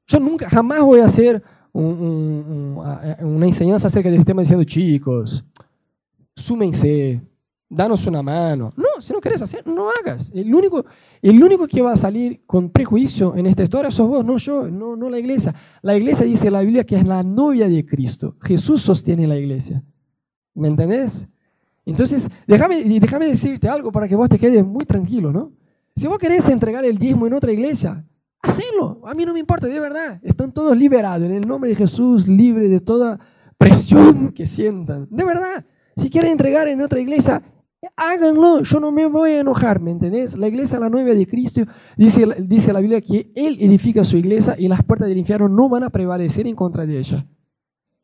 [0.08, 5.44] Yo nunca, jamás voy a hacer una enseñanza acerca del tema diciendo, chicos,
[6.36, 7.22] súmense,
[7.70, 8.74] danos una mano.
[8.76, 10.32] No, si no querés hacer, no hagas.
[10.34, 10.86] El único,
[11.22, 14.70] el único que va a salir con prejuicio en esta historia sos vos, no yo,
[14.70, 15.54] no, no la iglesia.
[15.82, 18.36] La iglesia dice la Biblia que es la novia de Cristo.
[18.42, 19.84] Jesús sostiene la iglesia.
[20.56, 21.28] ¿Me entendés?
[21.86, 25.52] Entonces, déjame, déjame decirte algo para que vos te quedes muy tranquilo, ¿no?
[25.98, 28.06] Si vos querés entregar el diezmo en otra iglesia,
[28.44, 29.02] hacelo.
[29.08, 30.20] A mí no me importa, de verdad.
[30.22, 33.20] Están todos liberados en el nombre de Jesús, libre de toda
[33.58, 35.08] presión que sientan.
[35.10, 35.66] De verdad.
[35.96, 37.42] Si quieren entregar en otra iglesia,
[37.96, 38.62] háganlo.
[38.62, 40.38] Yo no me voy a enojar, ¿me entendés?
[40.38, 41.62] La iglesia, la novia de Cristo,
[41.98, 45.68] dice, dice la Biblia que Él edifica su iglesia y las puertas del infierno no
[45.68, 47.26] van a prevalecer en contra de ella.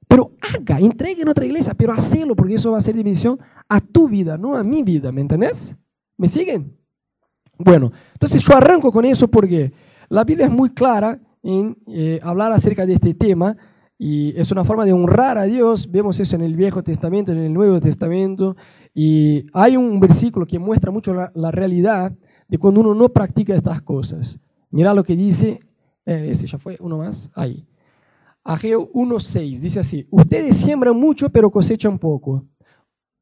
[0.08, 3.80] Pero haga, entregue en otra iglesia, pero hacelo porque eso va a ser división a
[3.80, 5.76] tu vida, no a mi vida, ¿me entendés?
[6.18, 6.83] ¿Me siguen?
[7.64, 9.72] Bueno, entonces yo arranco con eso porque
[10.10, 13.56] la Biblia es muy clara en eh, hablar acerca de este tema
[13.98, 15.90] y es una forma de honrar a Dios.
[15.90, 18.56] Vemos eso en el Viejo Testamento, en el Nuevo Testamento.
[18.94, 22.14] Y hay un versículo que muestra mucho la, realidad
[22.48, 24.40] de cuando uno no practica estas cosas.
[24.70, 25.60] Mira lo que dice,
[26.06, 27.66] eh, ese ya fue, uno más, ahí.
[28.44, 32.46] Ageo 1.6, dice así, ustedes siembran mucho pero cosechan poco.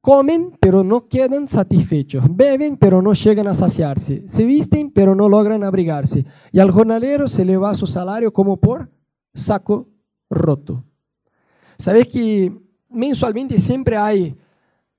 [0.02, 2.26] Comen pero no quedan satisfechos.
[2.30, 4.24] Beben pero no llegan a saciarse.
[4.28, 6.26] Se visten pero no logran abrigarse.
[6.52, 8.90] Y al jornalero se le va su salario como por
[9.34, 9.88] saco
[10.30, 10.84] roto.
[11.78, 12.52] Sabes que
[12.90, 14.36] mensualmente siempre hay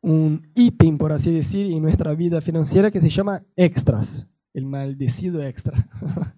[0.00, 5.42] un ítem, por así decir, en nuestra vida financiera que se llama extras, el maldecido
[5.42, 5.88] extra.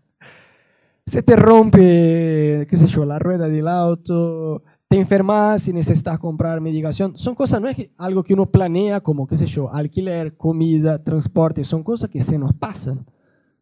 [1.06, 4.62] se te rompe, qué sé yo, la rueda del auto,
[4.94, 7.18] te enfermas y necesitas comprar medicación.
[7.18, 11.64] Son cosas, no es algo que uno planea como, qué sé yo, alquiler, comida, transporte,
[11.64, 13.04] son cosas que se nos pasan,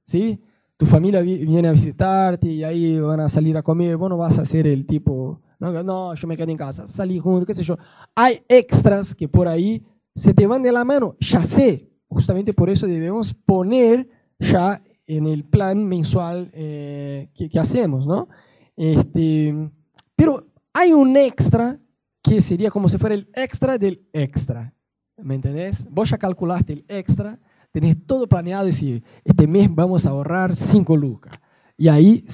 [0.05, 0.39] ¿sí?
[0.77, 4.39] tu familia viene a visitarte y ahí van a salir a comer, vos no vas
[4.39, 7.79] a ser el tipo, no, yo me quedo en casa, salí juntos, qué sé yo.
[8.15, 9.83] Hay extras que por ahí
[10.15, 14.07] se te van de la mano, ya sé, justamente por eso debemos poner
[14.39, 18.29] ya en el plan mensual eh, que, hacemos, ¿no?
[18.77, 19.71] Este,
[20.15, 21.79] pero hay un extra
[22.23, 24.73] que sería como si fuera el extra del extra,
[25.17, 25.87] ¿me entendés?
[25.91, 27.39] Vos ya calculaste el extra,
[27.71, 31.35] tenés todo planeado y decir, este mes vamos a ahorrar 5 lucas.
[31.77, 32.25] Y ahí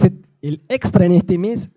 [0.42, 1.70] el extra en este mes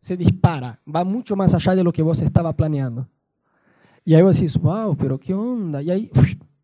[0.00, 3.08] se dispara, va mucho más allá de lo que vos estaba planeando.
[4.04, 5.80] Y ahí vos decís, wow, pero qué onda.
[5.80, 6.10] Y ahí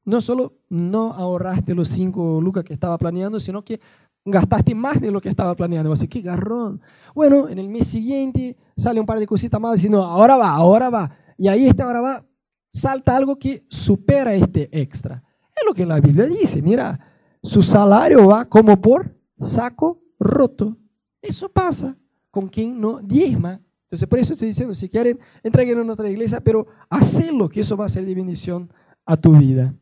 [0.04, 3.80] no solo no ahorraste los 5 lucas que estaba planeando, sino que
[4.24, 5.92] gastaste más de lo que estaba planeando.
[5.92, 6.80] Decís, qué garrón.
[7.14, 10.90] Bueno, en el mes siguiente sale un par de cositas más diciendo, ahora va, ahora
[10.90, 11.10] va.
[11.36, 12.26] Y ahí está, ahora va,
[12.68, 15.22] salta algo que supera este extra.
[15.54, 16.62] Es lo que la Biblia dice.
[16.62, 16.98] Mira,
[17.42, 20.76] su salario va como por saco roto.
[21.20, 21.96] Eso pasa
[22.30, 23.60] con quien no diezma.
[23.84, 27.76] Entonces, por eso estoy diciendo, si quieren, entreguen en otra iglesia, pero hacelo, que eso
[27.76, 28.72] va a ser de bendición
[29.04, 29.74] a tu vida.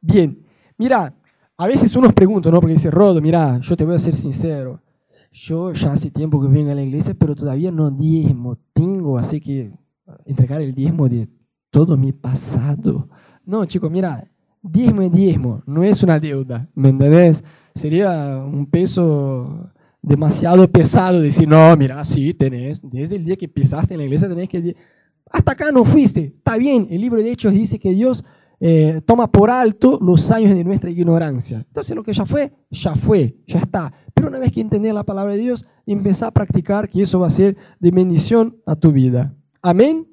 [0.00, 0.46] Bien,
[0.78, 1.12] mira,
[1.62, 2.60] a veces uno pregunta, ¿no?
[2.60, 4.80] Porque dice, Rodo, mira, yo te voy a ser sincero.
[5.30, 8.58] Yo ya hace tiempo que vengo a la iglesia, pero todavía no diezmo.
[8.72, 9.70] Tengo así que
[10.26, 11.28] entregar el diezmo de
[11.70, 13.08] todo mi pasado.
[13.46, 14.28] No, chicos, mira,
[14.60, 17.44] diezmo es diezmo, no es una deuda, ¿me entendés?
[17.76, 19.70] Sería un peso
[20.02, 24.28] demasiado pesado decir, no, mira, sí, tenés, desde el día que pisaste en la iglesia
[24.28, 24.74] tenés que...
[25.30, 28.24] Hasta acá no fuiste, está bien, el libro de Hechos dice que Dios
[28.64, 31.64] eh, toma por alto los años de nuestra ignorancia.
[31.66, 33.92] Entonces lo que ya fue, ya fue, ya está.
[34.14, 37.26] Pero una vez que entendés la palabra de Dios, empezá a practicar que eso va
[37.26, 39.34] a ser de bendición a tu vida.
[39.62, 40.06] Amén.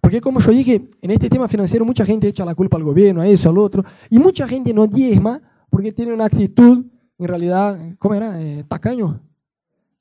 [0.00, 3.20] Porque como yo dije, en este tema financiero mucha gente echa la culpa al gobierno,
[3.20, 6.86] a eso, al otro, y mucha gente no diezma porque tiene una actitud,
[7.18, 8.40] en realidad, ¿cómo era?
[8.40, 9.20] Eh, tacaño.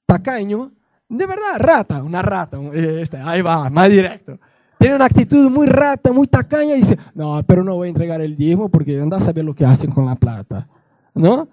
[0.06, 0.72] Tacaño.
[1.10, 2.58] De verdad, rata, una rata.
[2.74, 4.40] Eh, ahí va, más directo.
[4.80, 8.22] Tiene una actitud muy rata, muy tacaña y dice, no, pero no voy a entregar
[8.22, 10.70] el diezmo porque anda a saber lo que hacen con la plata.
[11.14, 11.50] ¿No?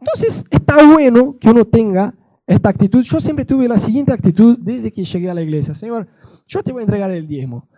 [0.00, 2.14] Entonces, está bueno que uno tenga
[2.46, 3.02] esta actitud.
[3.02, 5.74] Yo siempre tuve la siguiente actitud desde que llegué a la iglesia.
[5.74, 6.06] Señor,
[6.46, 7.68] yo te voy a entregar el diezmo.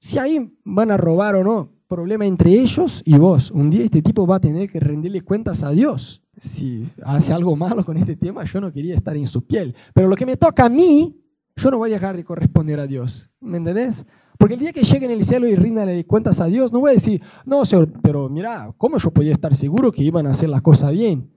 [0.00, 3.52] Si ahí van a robar o no, problema entre ellos y vos.
[3.52, 6.20] Un día este tipo va a tener que rendirle cuentas a Dios.
[6.40, 9.74] Si hace algo malo con este tema, yo no quería estar en su piel.
[9.94, 11.16] Pero lo que me toca a mí,
[11.56, 13.30] yo no voy a dejar de corresponder a Dios.
[13.40, 14.04] ¿Me entendés?
[14.38, 16.90] Porque el día que llegue en el cielo y rinda cuentas a Dios, no voy
[16.90, 20.48] a decir, no, Señor, pero mira, ¿cómo yo podía estar seguro que iban a hacer
[20.48, 21.30] las cosas bien?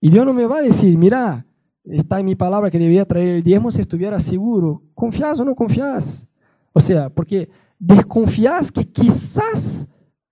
[0.00, 1.44] Y Dios no me va a decir, mira,
[1.84, 4.82] está en mi palabra que debía traer el diezmo si estuviera seguro.
[4.94, 6.26] ¿Confías o no confías?
[6.72, 9.88] O sea, porque desconfías que quizás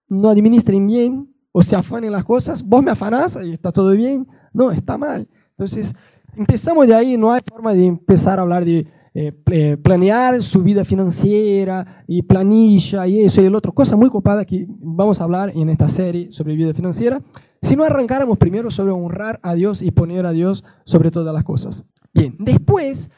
[0.09, 4.29] no administren bien o se afanen las cosas, vos me afanás y está todo bien.
[4.53, 5.27] No, está mal.
[5.51, 5.93] Entonces,
[6.37, 8.87] empezamos de ahí, no hay forma de empezar a hablar de
[9.19, 14.11] eh, eh, planear su vida financiera y planilla y eso y el otro, cosa muy
[14.11, 17.23] copada que vamos a hablar en esta serie sobre vida financiera,
[17.63, 21.45] si no arrancáramos primero sobre honrar a Dios y poner a Dios sobre todas las
[21.45, 21.87] cosas.
[22.13, 23.09] Bien, después,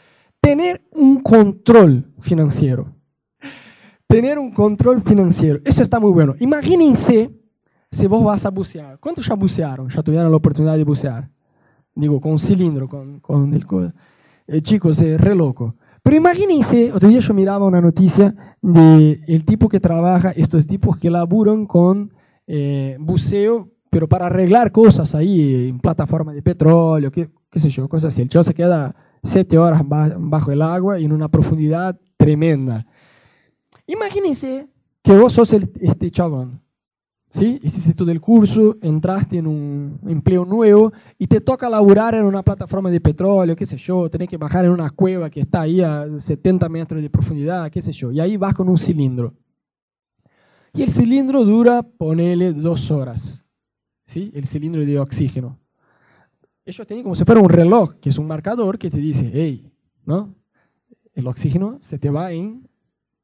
[0.40, 2.94] tener un control financiero.
[4.06, 6.37] Tener un control financiero, eso está muy bueno.
[6.38, 7.28] Imagínense
[7.90, 9.00] si vos vas a bucear.
[9.00, 9.88] ¿Cuántos ya bucearon?
[9.88, 11.28] ¿Ya tuvieron la oportunidad de bucear?
[11.92, 13.66] Digo, con un cilindro, con, con el...
[14.46, 15.74] Eh, chicos, es re loco.
[16.09, 20.97] Pero imagínense, otro día yo miraba una noticia de el tipo que trabaja, estos tipos
[20.97, 22.14] que laburan con
[22.47, 27.90] eh, buceo, pero para arreglar cosas ahí en plataforma de petróleo, qué, qué sé yo,
[27.90, 28.23] cosas así.
[28.23, 32.87] El chavo se queda siete horas bajo el agua y en una profundidad tremenda.
[33.87, 34.66] Imagínense
[35.03, 36.62] que vos sos el, este chabón
[37.30, 37.58] ¿sí?
[37.62, 42.42] Hiciste todo el curso, entraste en un empleo nuevo y te toca laburar en una
[42.42, 45.80] plataforma de petróleo, qué sé yo, tenés que bajar en una cueva que está ahí
[45.80, 49.34] a 70 metros de profundidad, qué sé yo, y ahí vas con un cilindro.
[50.74, 53.44] Y el cilindro dura, ponele, dos horas,
[54.04, 54.30] ¿sí?
[54.34, 55.58] El cilindro de oxígeno.
[56.64, 59.72] Ellos tienen como si fuera un reloj, que es un marcador que te dice, hey,
[60.04, 60.34] ¿no?
[61.14, 62.68] El oxígeno se te va en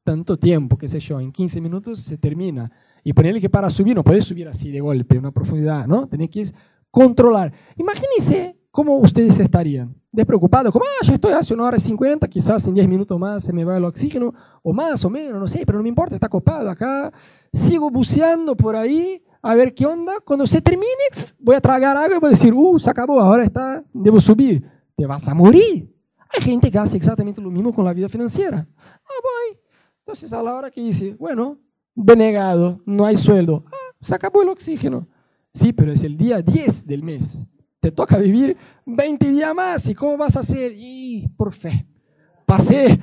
[0.03, 2.71] tanto tiempo, qué sé yo, en 15 minutos se termina
[3.05, 6.07] y ponerle que para subir no puedes subir así de golpe, una profundidad, ¿no?
[6.07, 6.43] Tenés que
[6.89, 7.53] controlar.
[7.77, 12.65] Imagínense cómo ustedes estarían despreocupados, como, ah, ya estoy hace una hora y cincuenta, quizás
[12.65, 15.63] en diez minutos más se me va el oxígeno, o más o menos, no sé,
[15.67, 17.13] pero no me importa, está copado acá.
[17.53, 20.13] Sigo buceando por ahí, a ver qué onda.
[20.25, 20.87] Cuando se termine,
[21.37, 24.67] voy a tragar agua y voy a decir, uh, se acabó, ahora está, debo subir.
[24.95, 25.93] Te vas a morir.
[26.35, 28.67] Hay gente que hace exactamente lo mismo con la vida financiera.
[28.77, 29.59] Ah, voy.
[29.99, 31.59] Entonces, a la hora que dice, bueno,
[31.95, 33.63] denegado, no hay sueldo.
[33.67, 35.07] Ah, se acabó el oxígeno.
[35.53, 37.45] Sí, pero es el día 10 del mes.
[37.79, 39.87] Te toca vivir 20 días más.
[39.87, 40.73] ¿Y cómo vas a hacer?
[40.75, 41.87] Y por fe.
[42.45, 42.99] Pasé,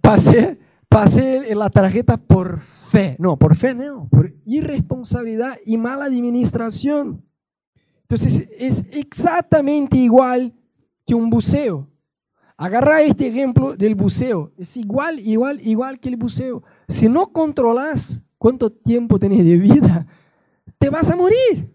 [0.00, 3.16] pasé, pasé la tarjeta por fe.
[3.18, 7.24] No, por fe no, por irresponsabilidad y mala administración.
[8.02, 10.54] Entonces es exactamente igual
[11.06, 11.88] que un buceo.
[12.56, 14.52] Agarra este ejemplo del buceo.
[14.56, 16.62] Es igual, igual, igual que el buceo.
[16.88, 20.06] Si no controlas cuánto tiempo tenés de vida,
[20.78, 21.74] te vas a morir,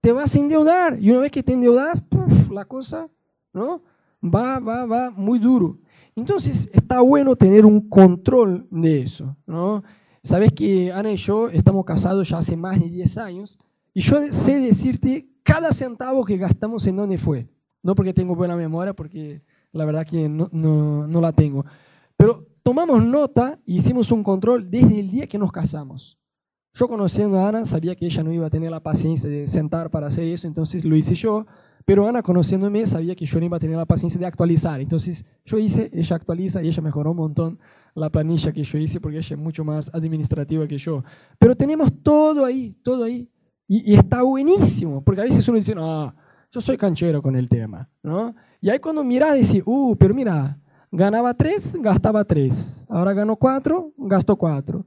[0.00, 0.98] te vas a endeudar.
[1.00, 2.02] Y una vez que te endeudas,
[2.50, 3.08] la cosa
[3.52, 3.82] ¿no?
[4.22, 5.78] va, va, va muy duro.
[6.16, 9.36] Entonces está bueno tener un control de eso.
[9.46, 9.82] ¿no?
[10.22, 13.58] Sabes que Ana y yo estamos casados ya hace más de 10 años
[13.94, 17.48] y yo sé decirte cada centavo que gastamos en dónde fue.
[17.82, 21.64] No porque tengo buena memoria, porque la verdad que no, no, no la tengo.
[22.16, 26.18] Pero tomamos nota y hicimos un control desde el día que nos casamos.
[26.74, 29.88] Yo conociendo a Ana sabía que ella no iba a tener la paciencia de sentar
[29.88, 31.46] para hacer eso, entonces lo hice yo.
[31.86, 34.82] Pero Ana, conociéndome, sabía que yo no iba a tener la paciencia de actualizar.
[34.82, 37.58] Entonces yo hice, ella actualiza y ella mejoró un montón
[37.94, 41.02] la planilla que yo hice porque ella es mucho más administrativa que yo.
[41.38, 43.30] Pero tenemos todo ahí, todo ahí.
[43.66, 46.14] Y, está buenísimo, porque a veces uno dice, no,
[46.50, 47.88] yo soy canchero con el tema.
[48.02, 48.34] ¿no?
[48.60, 50.58] Y ahí cuando miras, dices, uh, pero mira,
[50.90, 52.84] Ganaba tres, gastaba tres.
[52.88, 54.86] Ahora gano cuatro, gasto cuatro.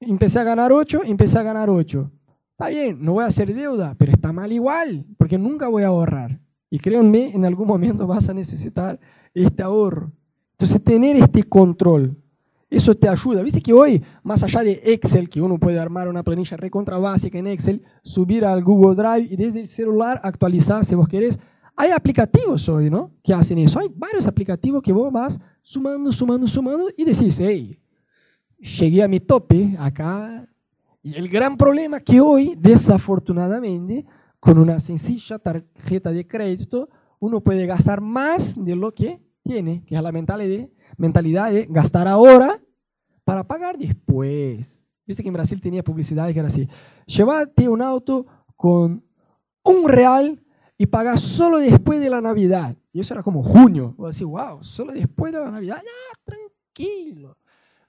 [0.00, 2.10] Empecé a ganar ocho, empecé a ganar ocho.
[2.52, 5.88] Está bien, no voy a hacer deuda, pero está mal igual, porque nunca voy a
[5.88, 6.40] ahorrar.
[6.70, 8.98] Y créanme, en algún momento vas a necesitar
[9.32, 10.12] este ahorro.
[10.52, 12.16] Entonces, tener este control,
[12.68, 13.42] eso te ayuda.
[13.42, 17.38] Viste que hoy, más allá de Excel, que uno puede armar una planilla recontra básica
[17.38, 21.38] en Excel, subir al Google Drive y desde el celular actualizar, si vos querés,
[21.80, 23.12] hay aplicativos hoy, ¿no?
[23.22, 23.78] Que hacen eso.
[23.78, 27.80] Hay varios aplicativos que vos vas sumando, sumando, sumando y decís, hey,
[28.58, 30.44] llegué a mi tope acá.
[31.04, 34.04] Y el gran problema que hoy, desafortunadamente,
[34.40, 36.88] con una sencilla tarjeta de crédito,
[37.20, 42.08] uno puede gastar más de lo que tiene, que es la mentalidad, mentalidad de gastar
[42.08, 42.60] ahora
[43.22, 44.66] para pagar después.
[45.06, 46.68] Viste que en Brasil tenía publicidad que era así,
[47.06, 48.26] llévate un auto
[48.56, 49.04] con
[49.62, 50.42] un real
[50.78, 52.76] y pagas solo después de la Navidad.
[52.92, 53.94] Y eso era como junio.
[53.98, 55.82] Vos decís, wow, solo después de la Navidad.
[55.84, 57.36] Ya, tranquilo.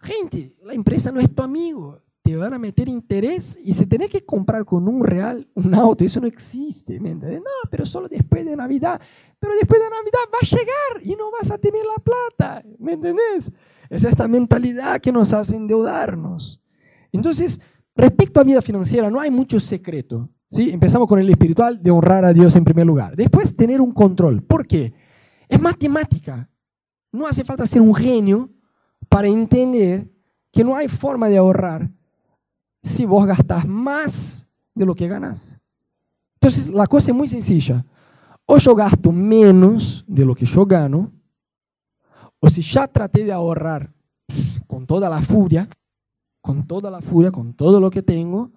[0.01, 2.01] Gente, la empresa no es tu amigo.
[2.23, 6.03] te van a meter interés y si tenés que comprar con un real un auto,
[6.03, 7.41] eso no existe, ¿me entiendes?
[7.41, 8.99] No, pero solo después de Navidad.
[9.39, 12.93] Pero después de Navidad va a llegar y no vas a tener la plata, ¿me
[12.93, 13.51] entendés?
[13.89, 16.59] Es esta mentalidad que nos hace endeudarnos.
[17.11, 17.59] Entonces,
[17.95, 20.29] respecto a vida financiera, no hay mucho secreto.
[20.49, 20.69] ¿Sí?
[20.71, 23.15] Empezamos con el espiritual de honrar a Dios en primer lugar.
[23.15, 24.41] Después, tener un control.
[24.41, 24.93] ¿Por qué?
[25.47, 26.49] Es matemática.
[27.11, 28.49] No hace falta ser un genio
[29.07, 30.07] para entender
[30.51, 31.89] que no hay forma de ahorrar
[32.81, 35.57] si vos gastas más de lo que ganas.
[36.35, 37.85] Entonces, la cosa es muy sencilla.
[38.45, 41.11] O yo gasto menos de lo que yo gano,
[42.39, 43.91] o si ya traté de ahorrar
[44.65, 45.67] con toda la furia,
[46.41, 48.51] con toda la furia, con todo lo que tengo,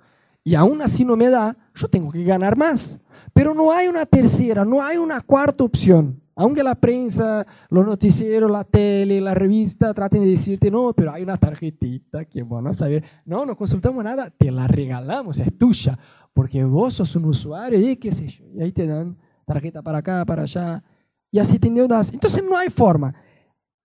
[0.44, 2.98] y aún así no me da, yo tengo que ganar más.
[3.32, 6.20] Pero no hay una tercera, no hay una cuarta opción.
[6.34, 11.22] Aunque la prensa, los noticieros, la tele, la revista traten de decirte, no, pero hay
[11.22, 13.04] una tarjetita que bueno saber.
[13.24, 15.98] No, no consultamos nada, te la regalamos, es tuya,
[16.32, 18.46] porque vos sos un usuario y qué sé yo.
[18.54, 20.82] Y ahí te dan tarjeta para acá, para allá,
[21.30, 22.12] y así te endeudas.
[22.12, 23.14] Entonces no hay forma.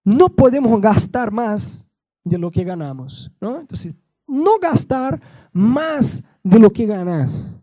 [0.04, 1.86] No podemos gastar más
[2.24, 3.60] de lo que ganamos, ¿no?
[3.60, 3.94] Entonces,
[4.26, 7.60] no gastar más de lo que ganas.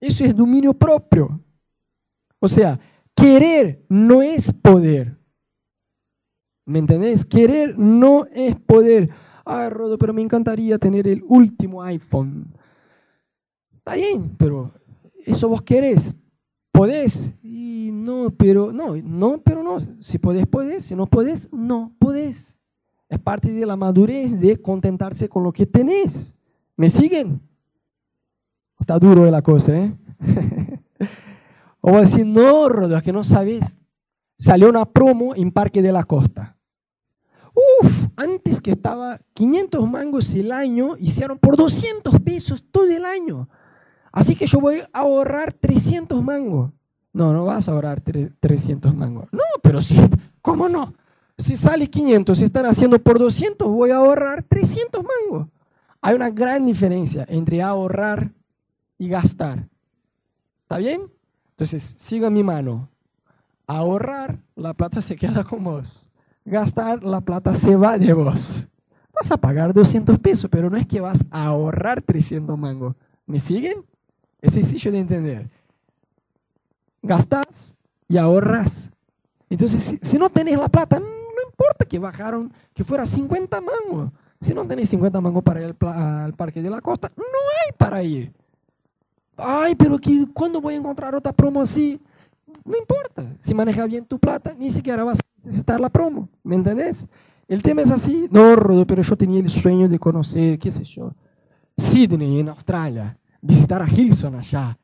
[0.00, 1.40] Eso es dominio propio.
[2.38, 2.78] O sea,
[3.14, 5.16] Querer no es poder.
[6.64, 7.24] ¿Me entendés?
[7.24, 9.10] Querer no es poder.
[9.44, 12.54] Ay, Rodo, pero me encantaría tener el último iPhone.
[13.76, 14.72] Está bien, pero
[15.26, 16.14] eso vos querés.
[16.72, 17.32] ¿Podés?
[17.42, 19.80] Y no, pero no, no, pero no.
[20.00, 20.84] Si podés, podés.
[20.84, 22.56] Si no podés, no podés.
[23.08, 26.34] Es parte de la madurez de contentarse con lo que tenés.
[26.76, 27.40] ¿Me siguen?
[28.80, 29.94] Está duro la cosa, ¿eh?
[31.82, 33.78] O voy a decir, no, Rodo, es que no sabes.
[34.36, 36.56] Salió una promo en Parque de la Costa.
[37.54, 43.48] Uf, antes que estaba 500 mangos el año, hicieron por 200 pesos todo el año.
[44.12, 46.70] Así que yo voy a ahorrar 300 mangos.
[47.12, 49.28] No, no vas a ahorrar 300 mangos.
[49.32, 49.96] No, pero sí,
[50.42, 50.94] ¿cómo no?
[51.38, 55.48] Si sale 500, si están haciendo por 200, voy a ahorrar 300 mangos.
[56.02, 58.32] Hay una gran diferencia entre ahorrar
[59.00, 59.66] y gastar.
[60.60, 61.10] ¿Está bien?
[61.52, 62.90] Entonces, siga mi mano.
[63.66, 66.10] Ahorrar, la plata se queda con vos.
[66.44, 68.66] Gastar, la plata se va de vos.
[69.14, 72.94] Vas a pagar 200 pesos, pero no es que vas a ahorrar 300 mangos.
[73.24, 73.82] ¿Me siguen?
[74.42, 75.50] Es sencillo de entender.
[77.02, 77.72] Gastas
[78.06, 78.90] y ahorras.
[79.48, 81.06] Entonces, si, no tenés la plata, no,
[81.50, 84.12] importa que bajaron, que fuera 50 mangos.
[84.42, 88.02] Si no tenés 50 mangos para ir al parque de la costa, no hay para
[88.02, 88.39] ir.
[89.42, 89.98] Ay, pero
[90.32, 92.00] ¿cuándo voy a encontrar otra promo así?
[92.64, 93.36] No importa.
[93.40, 96.28] Si manejas bien tu plata, ni siquiera vas a necesitar la promo.
[96.42, 97.06] ¿Me entendés?
[97.48, 98.28] El tema es así.
[98.30, 101.12] No, Rodo, pero yo tenía el sueño de conocer, qué sé yo,
[101.76, 104.78] Sydney en Australia, visitar a Hilson allá.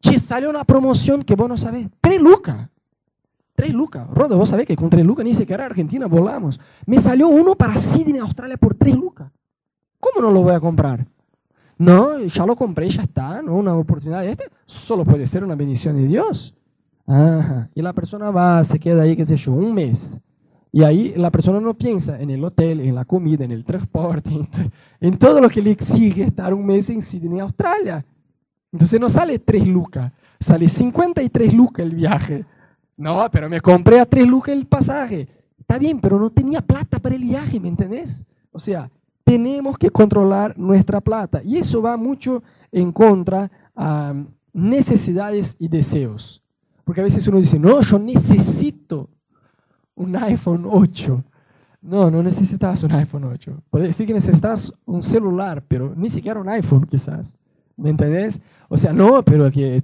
[0.00, 1.88] Che, salió una promoción que vos no sabés.
[2.00, 2.68] Tres lucas.
[3.54, 4.08] Tres lucas.
[4.10, 6.58] Rodo, vos sabés que con tres lucas ni siquiera Argentina volamos.
[6.84, 9.30] Me salió uno para Sydney, Australia, por tres lucas.
[10.00, 11.06] ¿Cómo no lo voy a comprar?
[11.78, 13.54] No, ya lo compré, ya está, ¿no?
[13.54, 16.54] Una oportunidad este solo puede ser una bendición de Dios.
[17.06, 17.68] Ajá.
[17.74, 20.20] Y la persona va, se queda ahí, qué sé yo, un mes.
[20.72, 24.30] Y ahí la persona no piensa en el hotel, en la comida, en el transporte,
[25.00, 28.04] en, todo lo que le exige estar un mes en Sydney, Australia.
[28.72, 30.10] Entonces no sale 3 lucas,
[30.40, 32.44] sale 53 lucas el viaje.
[32.96, 35.28] No, pero me compré a 3 lucas el pasaje.
[35.60, 38.24] Está bien, pero no tenía plata para el viaje, ¿me entendés?
[38.50, 38.90] O sea,
[39.24, 41.42] tenemos que controlar nuestra plata.
[41.42, 44.14] Y eso va mucho en contra a
[44.52, 46.42] necesidades y deseos.
[46.84, 49.08] Porque a veces uno dice, no, yo necesito
[49.94, 51.24] un iPhone 8.
[51.80, 53.62] No, no necesitas un iPhone 8.
[53.70, 57.34] Puede decir que necesitas un celular, pero ni siquiera un iPhone quizás.
[57.76, 58.40] ¿Me entendés?
[58.68, 59.82] O sea, no, pero que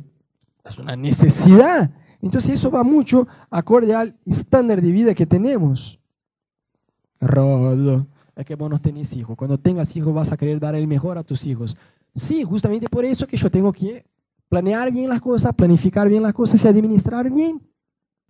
[0.64, 1.91] es una necesidad.
[2.22, 5.99] Entonces eso va mucho acorde al estándar de vida que tenemos.
[7.20, 8.07] Rodo
[8.41, 9.36] es que vos no tenés hijos.
[9.36, 11.76] Cuando tengas hijos vas a querer dar el mejor a tus hijos.
[12.14, 14.05] Sí, justamente por eso que yo tengo que
[14.49, 17.61] planear bien las cosas, planificar bien las cosas y administrar bien.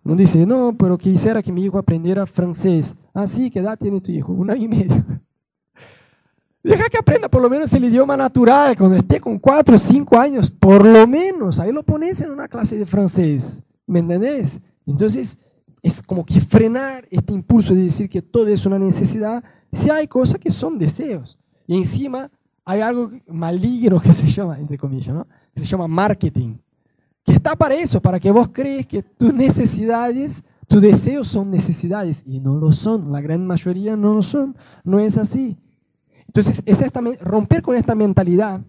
[0.03, 2.95] No dice, no, pero quisiera que mi hijo aprendiera francés.
[3.13, 4.31] Ah, sí, ¿qué edad tiene tu hijo?
[4.33, 5.05] Un año y medio.
[6.63, 10.17] Deja que aprenda por lo menos el idioma natural, cuando esté con cuatro o cinco
[10.17, 11.59] años, por lo menos.
[11.59, 13.61] Ahí lo pones en una clase de francés.
[13.87, 14.59] ¿Me entendés?
[14.85, 15.37] Entonces,
[15.81, 20.07] es como que frenar este impulso de decir que todo es una necesidad si hay
[20.07, 21.37] cosas que son deseos.
[21.65, 22.29] Y encima
[22.65, 25.27] hay algo maligno que se llama, entre comillas, ¿no?
[25.53, 26.55] que se llama marketing,
[27.23, 32.23] que está para eso, para que vos crees que tus necesidades, tus deseos son necesidades,
[32.25, 35.57] y no lo son, la gran mayoría no lo son, no es así.
[36.27, 38.61] Entonces, es esta, romper con esta mentalidad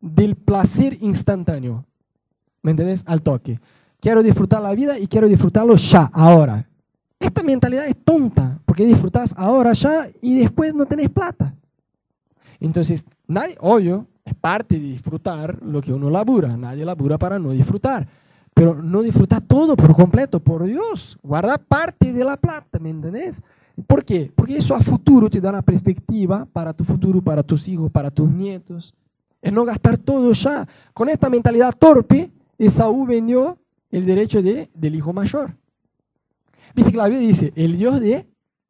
[0.00, 1.84] del placer instantáneo.
[2.62, 3.02] ¿Me entiendes?
[3.06, 3.60] Al toque.
[4.00, 6.68] Quiero disfrutar la vida y quiero disfrutarlo ya, ahora.
[7.18, 11.54] Esta mentalidad es tonta, porque disfrutas ahora ya y después no tenés plata.
[12.60, 16.56] Entonces, nadie, obvio, es parte de disfrutar lo que uno labura.
[16.56, 18.06] Nadie labura para no disfrutar.
[18.52, 21.18] Pero no disfrutar todo por completo, por Dios.
[21.22, 23.42] Guarda parte de la plata, ¿me entendés?
[23.86, 24.32] ¿Por qué?
[24.34, 28.10] Porque eso a futuro te da una perspectiva para tu futuro, para tus hijos, para
[28.10, 28.94] tus nietos.
[29.42, 30.66] Es no gastar todo ya.
[30.94, 33.58] Con esta mentalidad torpe, Esaú vendió
[33.96, 35.56] el derecho de, del hijo mayor.
[36.74, 38.26] Dice que la Biblia dice, el Dios de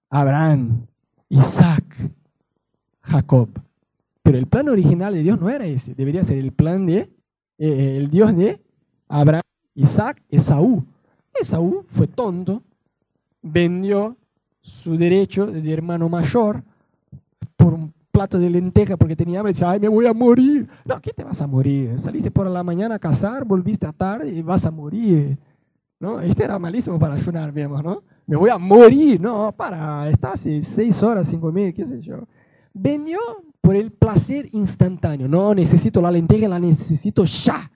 [0.08, 0.86] Abraham,
[1.28, 1.84] Isaac,
[3.00, 3.48] Jacob.
[4.22, 7.08] Pero el plan original de Dios no era ese, debería ser el plan de eh,
[7.58, 8.60] eh, el Dios de
[9.08, 9.42] Abraham,
[9.74, 10.84] Isaac, Esaú.
[11.34, 12.62] Esaú fue tonto,
[13.42, 14.16] vendió
[14.60, 16.62] su derecho de hermano mayor
[18.16, 20.66] plato de lenteja porque tenía hambre y decía, ay, me voy a morir.
[20.86, 22.00] No, ¿qué te vas a morir?
[22.00, 25.36] Saliste por la mañana a cazar, volviste a tarde y vas a morir.
[26.00, 26.18] ¿No?
[26.20, 28.02] Este era malísimo para ayunar, vemos, ¿no?
[28.26, 29.20] Me voy a morir.
[29.20, 32.26] No, para, estás seis horas, cinco mil, qué sé yo.
[32.72, 33.18] Vendió
[33.60, 35.28] por el placer instantáneo.
[35.28, 37.70] No, necesito la lenteja, la necesito ya.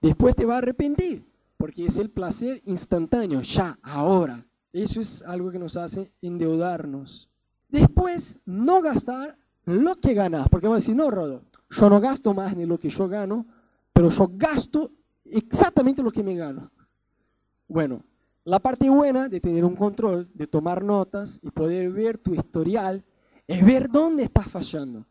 [0.00, 1.26] Después te va a arrepentir,
[1.58, 4.46] porque es el placer instantáneo, ya, ahora.
[4.72, 7.28] Eso es algo que nos hace endeudarnos.
[7.74, 12.32] Después, no gastar lo que ganas, porque vamos a decir, no, Rodo, yo no gasto
[12.32, 13.46] más de lo que yo gano,
[13.92, 14.92] pero yo gasto
[15.24, 16.70] exactamente lo que me gano.
[17.66, 18.04] Bueno,
[18.44, 23.02] la parte buena de tener un control, de tomar notas y poder ver tu historial
[23.48, 25.04] es ver dónde estás fallando.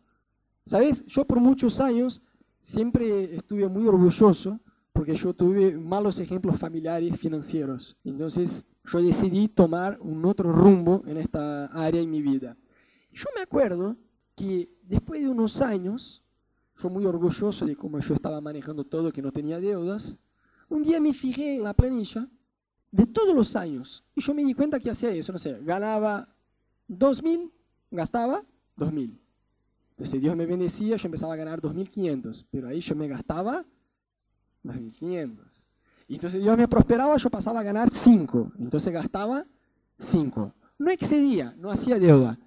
[0.65, 1.05] ¿Sabes?
[1.05, 2.21] Yo por muchos años
[2.61, 4.57] siempre estuve muy orgulloso
[4.93, 7.97] porque yo tuve malos ejemplos familiares financieros.
[8.05, 12.57] Entonces yo decidí tomar un otro rumbo en esta área en mi vida.
[13.11, 13.95] Yo me acuerdo
[14.35, 16.23] que después de unos años,
[16.77, 20.17] yo muy orgulloso de cómo yo estaba manejando todo, que no tenía deudas,
[20.69, 22.27] un día me fijé en la planilla
[22.91, 26.27] de todos los años y yo me di cuenta que hacía eso, no sé, ganaba
[26.89, 27.51] 2.000
[27.93, 28.43] gastaba
[28.77, 29.17] 2.000.
[29.91, 33.65] Entonces Dios me bendecía, yo empezaba a ganar 2.500, pero ahí yo me gastaba
[34.63, 35.61] 2.500.
[36.07, 39.45] Entonces Dios me prosperaba, yo pasaba a ganar 5, entonces gastaba
[39.97, 40.53] 5.
[40.79, 42.37] No excedía, no hacía deuda,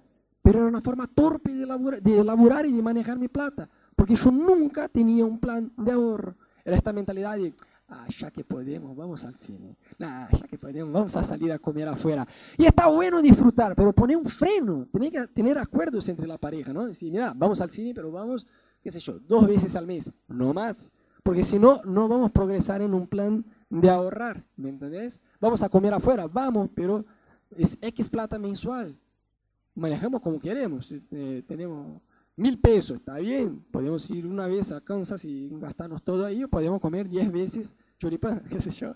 [0.41, 4.31] pero era una forma torpe de laburar, de y de manejar mi plata, porque yo
[4.31, 6.35] nunca tenía un plan de ahorro.
[6.63, 7.53] Era esta mentalidad de,
[7.89, 9.77] Ah, ya que podemos, vamos al cine.
[9.97, 12.27] Nah, ya que podemos, vamos a salir a comer afuera.
[12.57, 14.87] Y está bueno disfrutar, pero poner un freno.
[14.91, 16.85] Tiene que tener acuerdos entre la pareja, ¿no?
[16.85, 18.45] Decir, mira, vamos al cine, pero vamos,
[18.81, 20.91] qué sé yo, dos veces al mes, no más.
[21.27, 25.19] Porque si no, no vamos a progresar en un plan de ahorrar, ¿me entendés?
[25.41, 27.03] Vamos a comer afuera, vamos, pero
[27.51, 28.97] es X plata mensual.
[29.75, 30.89] Manejamos como queremos.
[31.11, 32.01] Eh, tenemos
[32.37, 36.47] mil pesos, está bien, podemos ir una vez a Kansas y gastarnos todo ahí, o
[36.47, 38.93] podemos comer diez veces choripán, qué sé yo,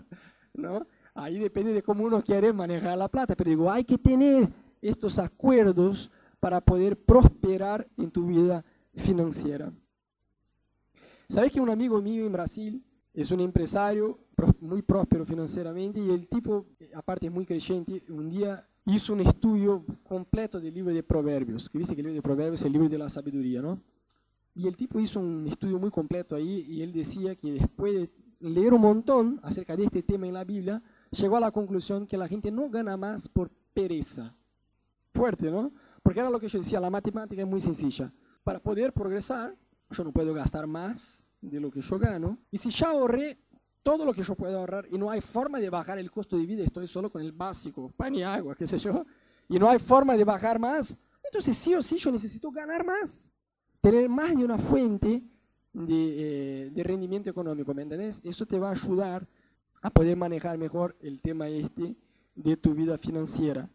[0.54, 0.86] ¿no?
[1.12, 4.48] Ahí depende de cómo uno quiere manejar la plata, pero digo, hay que tener
[4.80, 6.10] estos acuerdos
[6.40, 8.64] para poder prosperar en tu vida
[8.94, 9.70] financiera.
[11.32, 14.18] ¿Sabes que un amigo mío en Brasil es un empresario
[14.60, 19.82] muy próspero financieramente y el tipo, aparte es muy creyente, un día hizo un estudio
[20.02, 22.86] completo del libro de Proverbios, que viste que el libro de Proverbios es el libro
[22.86, 23.80] de la sabiduría, ¿no?
[24.54, 28.10] Y el tipo hizo un estudio muy completo ahí y él decía que después de
[28.40, 32.18] leer un montón acerca de este tema en la Biblia, llegó a la conclusión que
[32.18, 34.36] la gente no gana más por pereza.
[35.14, 35.72] Fuerte, ¿no?
[36.02, 38.12] Porque era lo que yo decía, la matemática es muy sencilla.
[38.44, 39.56] Para poder progresar,
[39.92, 42.38] yo no puedo gastar más de lo que yo gano.
[42.50, 43.38] Y si ya ahorré
[43.82, 46.46] todo lo que yo puedo ahorrar y no hay forma de bajar el costo de
[46.46, 49.04] vida, estoy solo con el básico, pan y agua, qué sé yo,
[49.48, 53.32] y no hay forma de bajar más, entonces sí o sí yo necesito ganar más,
[53.80, 55.22] tener más de una fuente
[55.72, 58.20] de, eh, rendimiento económico, ¿me entendés?
[58.24, 59.26] Eso te va a ayudar
[59.80, 61.96] a poder manejar mejor el tema este
[62.36, 63.68] de tu vida financiera.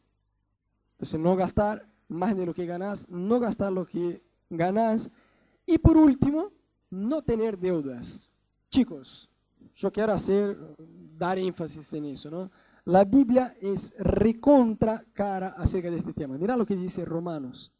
[0.93, 5.11] Entonces no gastar más de lo que ganas, no gastar lo que ganas
[5.65, 6.51] y por último,
[6.89, 8.29] no tener deudas.
[8.69, 9.29] Chicos,
[9.75, 10.57] yo quiero hacer,
[11.17, 12.51] dar énfasis en eso, ¿no?
[12.85, 16.37] La Biblia es recontra cara acerca de este tema.
[16.37, 17.71] Mira lo que dice Romanos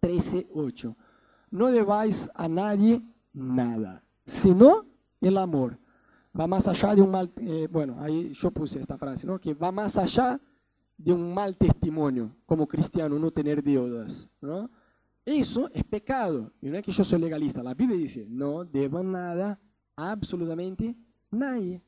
[0.00, 0.94] 13:8.
[1.50, 3.02] No debáis a nadie
[3.32, 4.86] nada, sino
[5.20, 5.78] el amor.
[6.38, 9.38] Va más allá de un mal, eh, bueno, ahí yo puse esta frase, ¿no?
[9.38, 10.40] Que va más allá
[10.96, 14.70] de un mal testimonio como cristiano, no tener deudas, ¿no?
[15.24, 16.52] Eso es pecado.
[16.60, 17.62] Y no es que yo soy legalista.
[17.62, 19.60] La Biblia dice, no deban nada
[19.96, 20.96] absolutamente
[21.30, 21.82] nadie.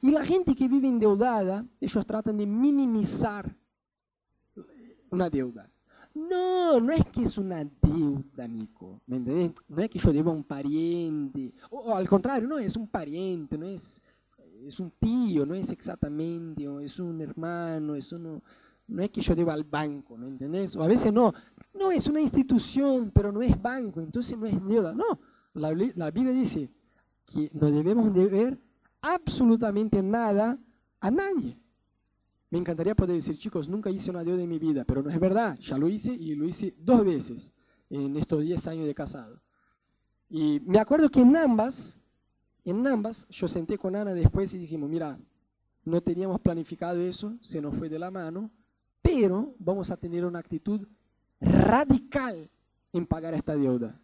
[0.00, 3.54] Y la gente que vive endeudada, ellos tratan de minimizar
[5.10, 5.68] una deuda.
[6.14, 9.00] No, no es que es una deuda, Nico.
[9.06, 9.52] ¿Me entendés?
[9.68, 11.52] No es que yo deba a un pariente.
[11.70, 14.00] O, al contrario, no es un pariente, no es,
[14.66, 18.42] es un tío, no es exactamente, o es un hermano, es uno,
[18.88, 20.76] no es que yo deba al banco, ¿me entendés?
[20.76, 21.32] O a veces no.
[21.74, 24.92] No, es una institución, pero no es banco, entonces no es deuda.
[24.92, 25.18] No,
[25.54, 26.70] la, la Biblia dice
[27.24, 28.58] que no debemos deber
[29.00, 30.58] absolutamente nada
[31.00, 31.58] a nadie.
[32.50, 35.18] Me encantaría poder decir, chicos, nunca hice una deuda en mi vida, pero no es
[35.18, 37.52] verdad, ya lo hice y lo hice dos veces
[37.88, 39.40] en estos 10 años de casado.
[40.28, 41.96] Y me acuerdo que en ambas,
[42.64, 45.18] en ambas, yo senté con Ana después y dijimos, mira,
[45.84, 48.50] no teníamos planificado eso, se nos fue de la mano,
[49.12, 50.88] pero vamos a tener una actitud
[51.38, 52.50] radical
[52.94, 54.00] en pagar esta deuda.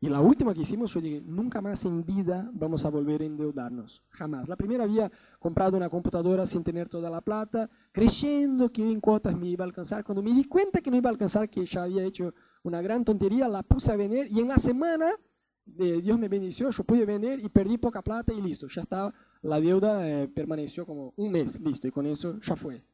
[0.00, 3.24] Y la última que hicimos, yo dije, nunca más en vida vamos a volver a
[3.24, 4.48] endeudarnos, jamás.
[4.48, 9.36] La primera había comprado una computadora sin tener toda la plata, creyendo que en cuotas
[9.36, 10.04] me iba a alcanzar.
[10.04, 12.34] Cuando me di cuenta que no iba a alcanzar, que ya había hecho
[12.64, 15.12] una gran tontería, la puse a vender y en la semana
[15.78, 19.14] eh, Dios me bendició, yo pude vender y perdí poca plata y listo, ya estaba,
[19.42, 22.84] la deuda eh, permaneció como un mes, listo, y con eso ya fue.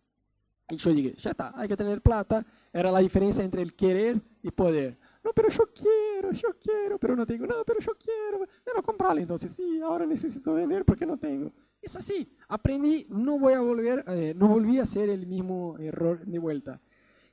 [0.70, 4.20] Y yo dije, ya está, hay que tener plata, era la diferencia entre el querer
[4.42, 8.44] y poder no, pero yo quiero, yo quiero, pero no tengo, no, pero yo quiero,
[8.64, 11.52] quiero comprarlo, entonces sí, ahora necesito vender porque no tengo.
[11.80, 16.24] Es así, aprendí, no voy a volver, eh, no volví a hacer el mismo error
[16.24, 16.80] de vuelta.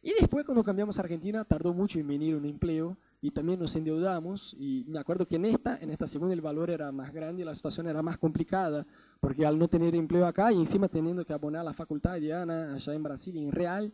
[0.04, 3.76] Y después cuando cambiamos a Argentina, tardó mucho en venir un empleo y también nos
[3.76, 7.42] endeudamos y me acuerdo que en esta, en esta segunda el valor era más grande
[7.42, 8.86] y la situación era más complicada
[9.20, 12.74] porque al no tener empleo acá y encima teniendo que abonar la facultad de Ana
[12.74, 13.92] allá en Brasil en real,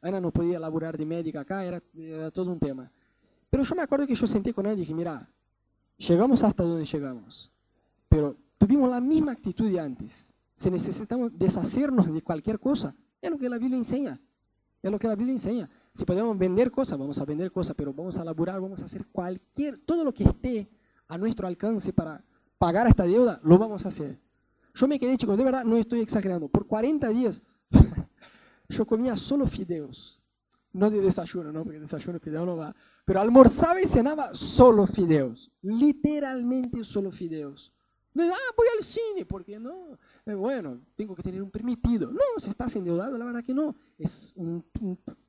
[0.00, 2.90] Ana no podía laburar de médica acá, era, era todo un tema.
[3.48, 5.28] Pero yo me acuerdo que yo senté con él y dije, mira,
[5.96, 7.50] llegamos hasta donde llegamos,
[8.08, 10.34] pero tuvimos la misma actitud de antes.
[10.56, 14.20] Si necesitamos deshacernos de cualquier cosa, es lo que la Biblia enseña.
[14.82, 15.68] Es lo que la Biblia enseña.
[15.96, 19.06] Si podemos vender cosas, vamos a vender cosas, pero vamos a laburar, vamos a hacer
[19.06, 20.68] cualquier, todo lo que esté
[21.08, 22.22] a nuestro alcance para
[22.58, 24.20] pagar esta deuda, lo vamos a hacer.
[24.74, 26.48] Yo me quedé, chicos, de verdad, no estoy exagerando.
[26.48, 27.40] Por 40 días
[28.68, 30.20] yo comía solo fideos.
[30.70, 31.64] No de desayuno, ¿no?
[31.64, 32.76] Porque desayuno fideo no va.
[33.06, 37.72] Pero almorzaba y cenaba solo fideos, literalmente solo fideos.
[38.12, 42.10] No, ah, voy al cine, porque no, eh, bueno, tengo que tener un permitido.
[42.10, 43.74] No, se estás endeudado, la verdad que no.
[43.96, 44.64] Es un,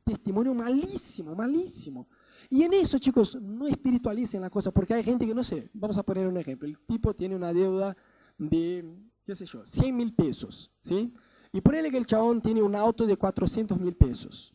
[0.04, 2.08] testimonio malísimo, malísimo.
[2.50, 5.98] Y en eso, chicos, no espiritualicen la cosa, porque hay gente que no sé, vamos
[6.00, 6.68] a poner un ejemplo.
[6.68, 7.96] El tipo tiene una deuda
[8.38, 8.86] de,
[9.26, 11.14] qué sé yo, 100 mil pesos, ¿sí?
[11.52, 14.54] Y ponele que el chabón tiene un auto de 400 mil pesos.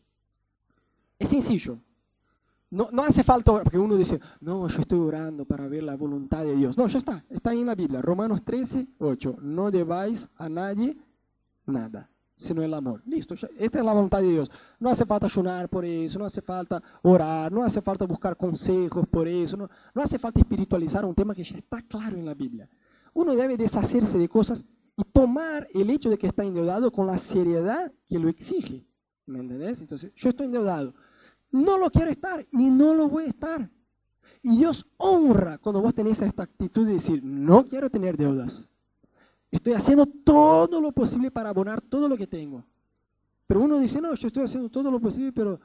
[1.17, 1.79] Es sencillo,
[2.73, 6.43] no, no hace falta, porque uno dice, no, yo estoy orando para ver la voluntad
[6.43, 6.75] de Dios.
[6.75, 9.37] No, ya está, está ahí en la Biblia, Romanos 13, 8.
[9.41, 10.97] No debáis a nadie
[11.67, 13.03] nada, sino el amor.
[13.05, 14.51] Listo, esta es la voluntad de Dios.
[14.79, 19.05] No hace falta ayunar por eso, no hace falta orar, no hace falta buscar consejos
[19.07, 22.33] por eso, no, no hace falta espiritualizar un tema que ya está claro en la
[22.33, 22.67] Biblia.
[23.13, 24.65] Uno debe deshacerse de cosas
[24.97, 28.83] y tomar el hecho de que está endeudado con la seriedad que lo exige.
[29.27, 29.79] ¿Me entendés?
[29.79, 30.95] Entonces, yo estoy endeudado
[31.53, 33.69] no lo quiero estar y no lo voy a estar.
[34.41, 38.67] Y Dios honra cuando vos tenés esta actitud de decir, no quiero tener deudas.
[39.51, 42.65] Estoy haciendo todo lo posible para abonar todo lo que tengo.
[43.45, 45.59] Pero uno dice, no, yo estoy haciendo todo lo posible, pero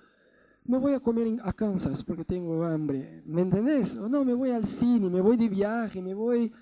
[0.64, 3.22] no voy a comer a Kansas porque tengo hambre.
[3.24, 3.96] ¿Me entendés?
[3.96, 6.52] O no, me voy al cine, me voy de viaje, me voy...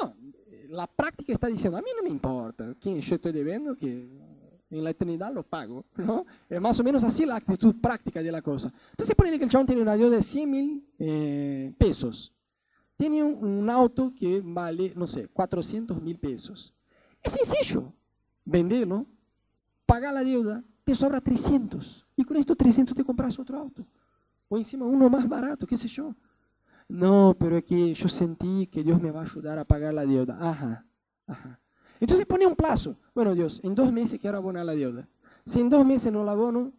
[0.00, 0.14] No,
[0.68, 4.08] la práctica está diciendo, a mí no me importa quién yo estoy debiendo, que
[4.70, 6.26] en la eternidad lo pago, ¿no?
[6.48, 8.72] Es más o menos así la actitud práctica de la cosa.
[8.90, 12.32] Entonces, ponele que el chabón tiene una deuda de 100 mil eh, pesos.
[12.96, 16.72] Tiene un, auto que vale, no sé, 400 mil pesos.
[17.22, 17.92] Es sencillo,
[18.44, 19.06] venderlo,
[19.84, 22.06] pagar la deuda, te sobra 300.
[22.16, 23.86] Y con estos 300 te compras otro auto.
[24.48, 26.14] O encima uno más barato, qué sé yo.
[26.88, 30.06] No, pero es que yo sentí que Dios me va a ayudar a pagar la
[30.06, 30.38] deuda.
[30.40, 30.86] Ajá,
[31.26, 31.60] ajá.
[32.00, 32.96] Entonces pone un plazo.
[33.14, 35.08] Bueno, Dios, en dos meses quiero abonar la deuda.
[35.44, 36.72] Si en dos meses no la abono,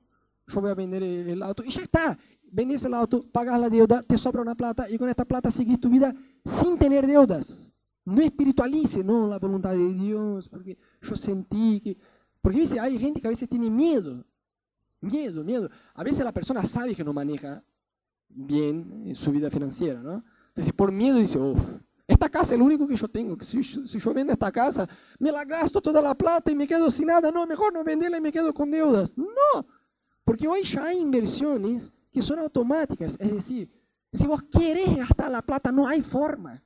[0.47, 1.63] yo voy a vender el auto.
[1.63, 2.17] Y ya está.
[2.49, 5.79] Vendes el auto, pagas la deuda, te sobra una plata y con esta plata sigues
[5.79, 6.13] tu vida
[6.45, 7.69] sin tener deudas.
[8.05, 11.97] No espiritualice, no, la voluntad de Dios, porque yo sentí que...
[12.41, 14.23] Porque dice, hay gente que a veces tiene miedo.
[15.01, 15.69] Miedo, miedo.
[15.93, 17.61] A veces la persona sabe que no maneja
[18.29, 20.23] bien su vida financiera, ¿no?
[20.49, 21.55] Entonces por miedo dice, oh,
[22.07, 23.37] esta casa es lo único que yo tengo.
[23.41, 24.87] Si, si yo vendo esta casa,
[25.19, 27.31] me la gasto toda la plata y me quedo sin nada.
[27.31, 29.17] No, mejor no venderla y me quedo con deudas.
[29.17, 29.67] No,
[30.23, 33.17] porque hoy ya hay inversiones que son automáticas.
[33.19, 33.69] Es decir,
[34.11, 36.63] si vos querés gastar la plata, no hay forma.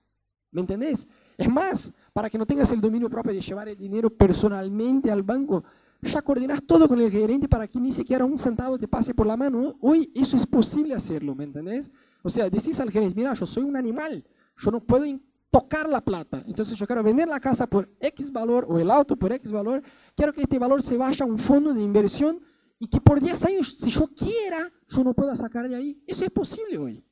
[0.52, 1.08] ¿Me entendés?
[1.38, 5.24] Es más, para que no tengas el dominio propio de llevar el dinero personalmente al
[5.24, 5.64] banco,
[6.02, 9.26] ya coordinas todo con el gerente para que ni siquiera un centavo te pase por
[9.26, 9.76] la mano.
[9.80, 11.90] Hoy eso es posible hacerlo, ¿me entendés?
[12.22, 14.24] O sea, decís al gerente, mira, yo soy un animal,
[14.58, 15.06] yo no puedo
[15.52, 16.44] tocar la plata.
[16.48, 19.84] Entonces yo quiero vender la casa por X valor o el auto por X valor.
[20.16, 22.40] Quiero que este valor se vaya a un fondo de inversión
[22.80, 26.02] y que por 10 años, si yo quiera, yo no pueda sacar de ahí.
[26.08, 27.04] Eso es posible hoy.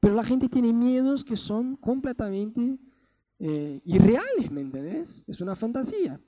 [0.00, 2.78] Pero la gente tiene miedos que son completamente
[3.40, 5.24] eh, irreales, ¿me entendés?
[5.26, 6.20] Es una fantasía.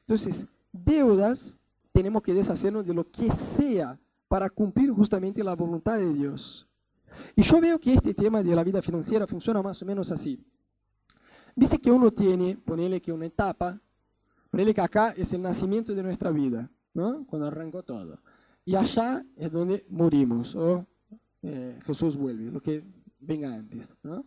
[0.00, 1.58] Entonces, deudas,
[1.90, 3.98] tenemos que deshacernos de lo que sea
[4.28, 6.68] para cumplir justamente la voluntad de Dios.
[7.34, 10.38] Y yo veo que este tema de la vida financiera funciona más o menos así.
[11.58, 13.80] Viste que uno tiene, ponele que una etapa,
[14.50, 17.26] ponele que acá es el nacimiento de nuestra vida, ¿no?
[17.26, 18.20] Cuando arrancó todo.
[18.66, 20.86] Y allá es donde morimos, o
[21.40, 22.84] eh, Jesús vuelve, lo que
[23.20, 24.22] venga antes, ¿no?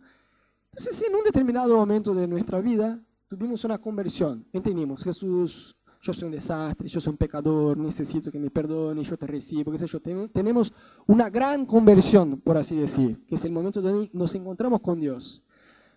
[0.72, 6.12] Entonces, si en un determinado momento de nuestra vida tuvimos una conversión, entendimos, Jesús, yo
[6.12, 9.78] soy un desastre, yo soy un pecador, necesito que me perdone, yo te recibo, qué
[9.78, 10.00] sé yo,
[10.32, 10.72] tenemos
[11.06, 15.44] una gran conversión, por así decir, que es el momento donde nos encontramos con Dios.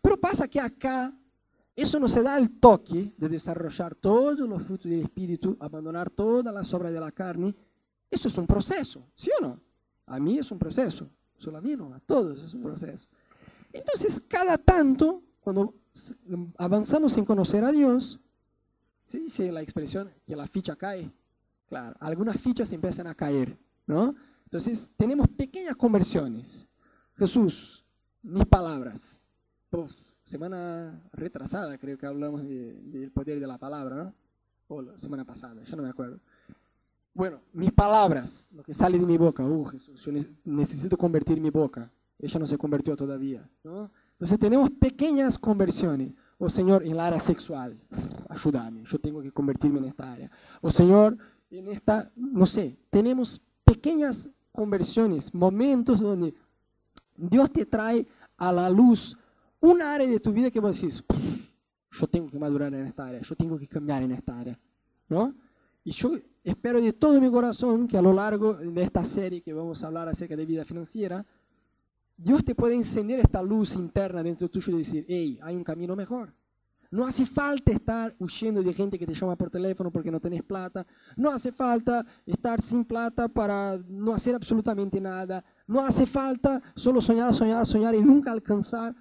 [0.02, 1.14] Pero pasa que acá
[1.76, 6.52] eso no se da el toque de desarrollar todos los frutos del Espíritu, abandonar toda
[6.52, 7.56] la obras de la carne.
[8.12, 9.60] Eso es un proceso, ¿sí o no?
[10.06, 13.08] A mí es un proceso, solo a mí no, a todos es un proceso.
[13.72, 15.74] Entonces, cada tanto, cuando
[16.58, 18.20] avanzamos en conocer a Dios,
[19.08, 21.12] se dice la expresión que la ficha cae.
[21.68, 23.58] Claro, algunas fichas empiezan a caer,
[23.88, 24.14] ¿no?
[24.46, 26.68] Entonces, tenemos pequeñas conversiones.
[27.16, 27.84] Jesús,
[28.22, 29.20] mis palabras.
[30.26, 34.14] Semana retrasada creo que hablamos del poder de la palabra, ¿no?
[34.68, 36.20] O la semana pasada, ya no me acuerdo.
[37.14, 40.12] Bueno, mis palabras, lo que sale de mi boca, uh, Jesús, yo
[40.46, 41.92] necesito convertir mi boca
[42.24, 43.48] ella no se convirtió todavía.
[43.64, 43.92] ¿no?
[44.14, 46.14] Entonces tenemos pequeñas conversiones.
[46.38, 47.78] O oh, Señor, en el área sexual,
[48.30, 50.32] ayúdame, yo tengo que convertirme en esta área.
[50.62, 51.18] O oh, Señor,
[51.50, 56.34] en esta, no sé, tenemos pequeñas conversiones, momentos donde
[57.16, 58.08] Dios te trae
[58.38, 59.18] a la luz
[59.64, 61.04] una área de tu vida que vos decís,
[61.92, 64.60] yo tengo que madurar en esta área, yo tengo que cambiar en esta área.
[65.08, 65.34] ¿no?
[65.86, 66.12] Y yo
[66.44, 69.88] espero de todo mi corazón que a lo largo de esta serie que vamos a
[69.88, 71.26] hablar acerca de vida financiera,
[72.18, 75.96] Dios te puede encender esta luz interna dentro tuyo y decir, hey, hay un camino
[75.96, 76.34] mejor.
[76.92, 80.44] No hace falta estar huyendo de gente que te llama por teléfono porque no tenés
[80.44, 80.86] plata.
[81.16, 85.44] No hace falta estar sin plata para no hacer absolutamente nada.
[85.66, 88.94] No hace falta solo soñar, soñar, soñar y nunca alcanzar.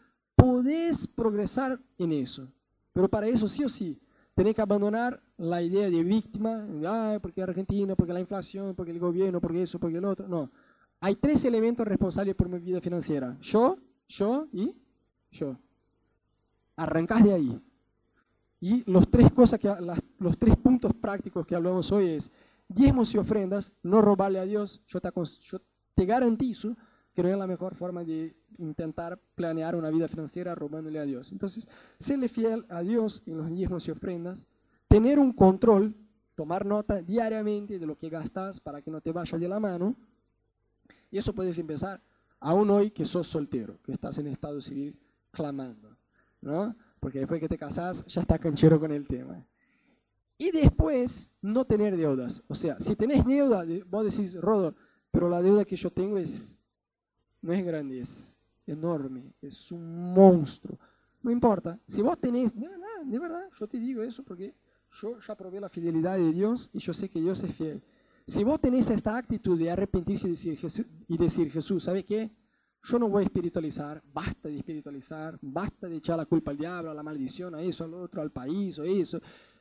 [0.42, 2.48] Podés progresar en eso.
[2.92, 3.96] Pero para eso sí o sí,
[4.34, 6.66] tenés que abandonar la idea de víctima.
[6.84, 10.26] Ay, porque Argentina, porque la inflación, porque el gobierno, porque eso, porque el otro.
[10.26, 10.50] No.
[10.98, 13.38] Hay tres elementos responsables por mi vida financiera.
[13.40, 13.76] Yo,
[14.08, 14.74] yo y
[15.30, 15.56] yo.
[16.74, 17.60] Arrancás de ahí.
[18.58, 19.72] Y los tres, cosas que,
[20.18, 22.32] los tres puntos prácticos que hablamos hoy es
[22.66, 24.82] diezmos y ofrendas, no robarle a Dios.
[24.88, 25.08] Yo te,
[25.42, 25.60] yo
[25.94, 26.76] te garantizo
[27.16, 31.32] no es la mejor forma de intentar planear una vida financiera robándole a Dios.
[31.32, 34.46] Entonces, serle fiel a Dios en los diezmos y ofrendas,
[34.88, 35.94] tener un control,
[36.34, 39.96] tomar nota diariamente de lo que gastas para que no te vaya de la mano,
[41.10, 42.00] y eso puedes empezar
[42.40, 44.98] aún hoy que sos soltero, que estás en estado civil
[45.30, 45.96] clamando,
[46.40, 46.74] ¿no?
[46.98, 49.44] Porque después que te casas ya está canchero con el tema.
[50.38, 52.42] Y después, no tener deudas.
[52.48, 54.74] O sea, si tenés deuda, vos decís, Rodo,
[55.10, 56.61] pero la deuda que yo tengo es,
[57.42, 58.32] no es grande, es
[58.66, 60.78] enorme, es un monstruo.
[61.22, 61.78] No importa.
[61.86, 64.54] Si vos tenés, de verdad, de verdad, yo te digo eso porque
[64.92, 67.82] yo ya probé la fidelidad de Dios y yo sé que Dios es fiel.
[68.26, 72.30] Si vos tenés esta actitud de arrepentirse y decir, Jesús, y decir, Jesús, ¿sabe qué?
[72.84, 76.90] Yo no voy a espiritualizar, basta de espiritualizar, basta de echar la culpa al diablo,
[76.90, 79.20] a la maldición, a eso, al otro, al país, o eso,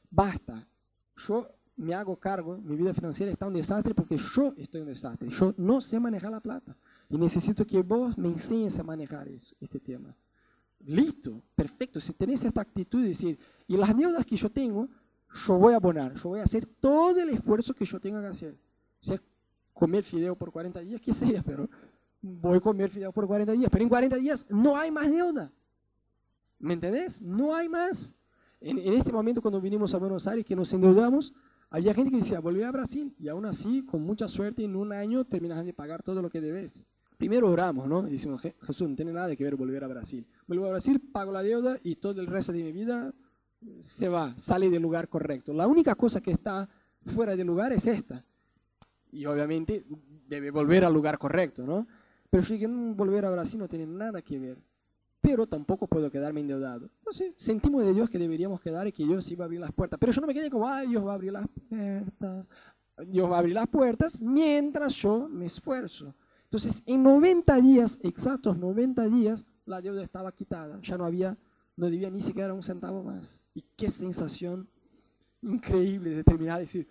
[0.09, 0.67] basta.
[1.15, 5.29] Yo me hago cargo, mi vida financiera está un desastre porque yo estoy un desastre,
[5.29, 6.75] yo no sé manejar la plata
[7.11, 10.15] y necesito que vos me enseñes a manejar eso, este tema.
[10.79, 13.37] Listo, perfecto, si tenés esta actitud de decir,
[13.67, 14.87] y las deudas que yo tengo,
[15.45, 18.27] yo voy a abonar, yo voy a hacer todo el esfuerzo que yo tenga que
[18.27, 18.53] hacer.
[19.01, 19.21] O sea,
[19.73, 21.69] comer fideo por 40 días, que sea, pero
[22.21, 23.69] voy a comer fideo por 40 días.
[23.71, 25.51] Pero en 40 días no hay más deuda.
[26.59, 27.21] ¿Me entendés?
[27.21, 28.13] No hay más.
[28.59, 31.33] En, este momento, cuando vinimos a Buenos Aires, que nos endeudamos,
[31.69, 33.15] había gente que decía, volví a Brasil.
[33.19, 36.39] Y aún así, con mucha suerte, en un año terminas de pagar todo lo que
[36.39, 36.85] debes.
[37.21, 38.07] Primero oramos, ¿no?
[38.07, 40.25] Y decimos, Jesús, no tiene nada que ver volver a Brasil.
[40.47, 43.13] Vuelvo a Brasil, pago la deuda y todo el resto de mi vida
[43.81, 45.53] se va, sale del lugar correcto.
[45.53, 46.67] La única cosa que está
[47.05, 48.25] fuera del lugar es esta.
[49.11, 49.85] Y obviamente
[50.27, 51.85] debe volver al lugar correcto, ¿no?
[52.27, 54.57] Pero yo dije, no, volver a Brasil no tiene nada que ver.
[55.21, 56.89] Pero tampoco puedo quedarme endeudado.
[57.01, 59.99] Entonces sentimos de Dios que deberíamos quedar y que Dios iba a abrir las puertas.
[59.99, 62.49] Pero yo no me quedé como, ay, Dios va a abrir las puertas,
[63.05, 66.15] Dios va a abrir las puertas mientras yo me esfuerzo.
[66.51, 70.81] Entonces, en 90 días, exactos 90 días, la deuda estaba quitada.
[70.81, 71.37] Ya no había,
[71.77, 73.41] no debía ni siquiera un centavo más.
[73.53, 74.67] Y qué sensación
[75.41, 76.89] increíble de terminar de decir,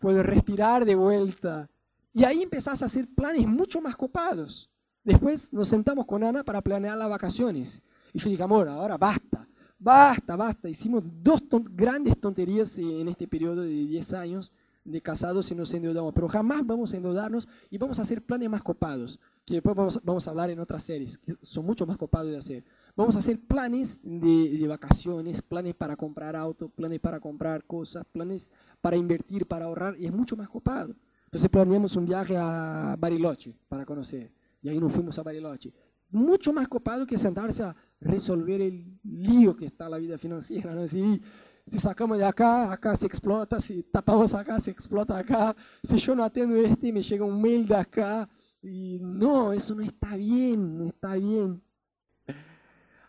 [0.00, 1.70] puedo respirar de vuelta.
[2.12, 4.68] Y ahí empezás a hacer planes mucho más copados.
[5.04, 7.80] Después nos sentamos con Ana para planear las vacaciones.
[8.12, 9.48] Y yo dije, amor, ahora basta,
[9.78, 10.68] basta, basta.
[10.68, 14.52] Hicimos dos grandes tonterías en este periodo de 10 años
[14.84, 18.50] de casados y nos endeudamos, pero jamás vamos a endeudarnos y vamos a hacer planes
[18.50, 21.96] más copados, que después vamos, vamos a hablar en otras series, que son mucho más
[21.96, 22.64] copados de hacer.
[22.96, 28.04] Vamos a hacer planes de, de, vacaciones, planes para comprar auto, planes para comprar cosas,
[28.12, 30.94] planes para invertir, para ahorrar, y es mucho más copado.
[31.24, 34.30] Entonces planeamos un viaje a Bariloche para conocer,
[34.62, 35.72] y ahí nos fuimos a Bariloche.
[36.10, 40.72] Mucho más copado que sentarse a resolver el lío que está la vida financiera.
[40.74, 40.86] ¿no?
[40.86, 41.20] Si,
[41.66, 46.14] si sacamos de acá, acá se explota, si tapamos acá, se explota acá, si yo
[46.14, 48.28] no atiendo este, me llega un mail de acá,
[48.62, 51.62] y no, eso no está bien, no está bien.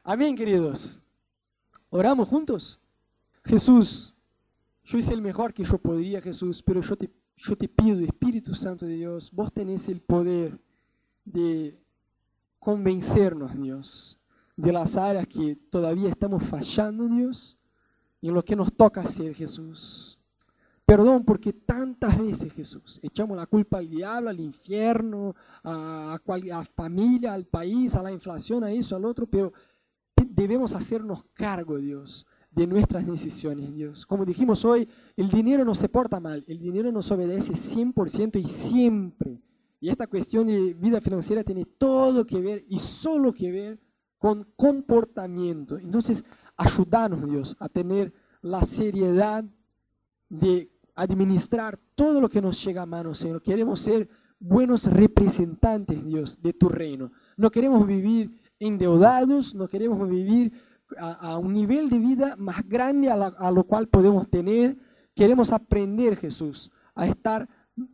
[0.04, 1.00] Amén, queridos.
[1.90, 2.80] Oramos juntos.
[3.46, 4.14] Jesús,
[4.84, 8.54] yo hice el mejor que yo podría, Jesús, pero yo te, yo te pido, Espíritu
[8.54, 10.60] Santo de Dios, vos tenés el poder
[11.24, 11.80] de
[12.60, 14.20] convencernos, Dios,
[14.58, 17.58] de las áreas que todavía estamos fallando, Dios,
[18.28, 20.20] en lo que nos toca hacer, Jesús.
[20.86, 26.66] Perdón porque tantas veces, Jesús, echamos la culpa al diablo, al infierno, a, a, a
[26.66, 29.52] familia, al país, a la inflación, a eso, al otro, pero
[30.30, 34.06] debemos hacernos cargo, Dios, de nuestras decisiones, Dios.
[34.06, 38.46] Como dijimos hoy, el dinero no se porta mal, el dinero nos obedece 100% y
[38.46, 39.42] siempre.
[39.80, 43.80] Y esta cuestión de vida financiera tiene todo que ver y solo que ver
[44.18, 45.78] con comportamiento.
[45.78, 46.24] Entonces,
[46.58, 49.44] ayúdanos, Dios, a tener la seriedad
[50.30, 53.42] de administrar todo lo que nos llega a mano, Señor.
[53.42, 57.12] Queremos ser buenos representantes, Dios, de tu reino.
[57.38, 60.54] No queremos vivir endeudados, no queremos vivir
[60.98, 64.78] a, un nivel de vida más grande a, lo cual podemos tener.
[65.16, 67.48] Queremos aprender, Jesús, a estar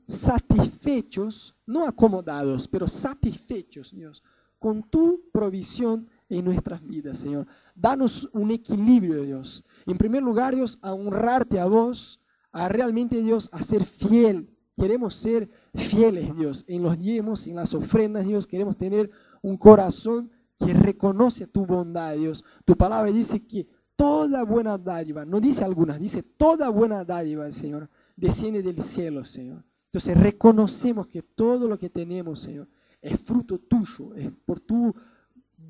[0.08, 4.24] satisfechos, no acomodados, pero satisfechos, Dios,
[4.60, 7.46] con tu provisión en nuestras vidas, Señor.
[7.76, 9.64] Danos un equilibrio, Dios.
[9.86, 12.20] En primer lugar, Dios, a honrarte a vos,
[12.52, 14.50] a realmente, Dios, a ser fiel.
[14.78, 18.48] Queremos ser fieles, Dios, en los diezmos, en las ofrendas, Dios.
[18.48, 19.12] Queremos tener
[19.42, 22.44] un corazón que reconoce tu bondad, Dios.
[22.66, 27.90] Tu palabra dice que toda buena dádiva, no dice algunas, dice toda buena dádiva, Señor,
[28.16, 29.64] desciende del cielo, Señor.
[29.86, 32.68] Entonces reconocemos que todo lo que tenemos, Señor,
[33.02, 34.96] es fruto tuyo, es por tu,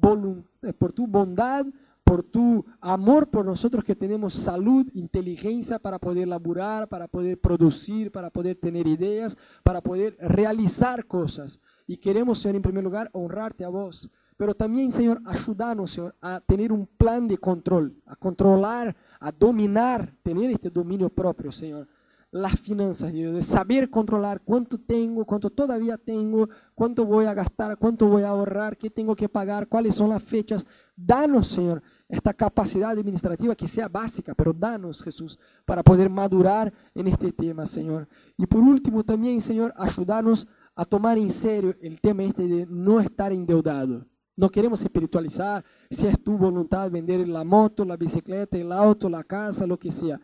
[0.01, 1.65] por tu bondad,
[2.11, 8.11] por tu amor por nosotros que tenemos salud, inteligencia para poder laburar, para poder producir,
[8.11, 11.61] para poder tener ideas, para poder realizar cosas.
[11.87, 14.09] Y queremos, Señor, en primer lugar, honrarte a vos.
[14.35, 20.13] Pero también, Señor, ayudarnos, Señor, a tener un plan de control, a controlar, a dominar,
[20.21, 21.87] tener este dominio propio, Señor.
[22.33, 27.77] Las finanzas, Dios, de saber controlar cuánto tengo, cuánto todavía tengo, cuánto voy a gastar,
[27.77, 30.65] cuánto voy a ahorrar, qué tengo que pagar, cuáles son las fechas.
[30.95, 37.09] Danos, Señor, esta capacidad administrativa que sea básica, pero danos, Jesús, para poder madurar en
[37.09, 38.07] este tema, Señor.
[38.37, 43.01] Y por último, también, Señor, ayudarnos a tomar en serio el tema este de no
[43.01, 44.07] estar endeudado.
[44.37, 49.25] No queremos espiritualizar si es tu voluntad vender la moto, la bicicleta, el auto, la
[49.25, 50.17] casa, lo que sea.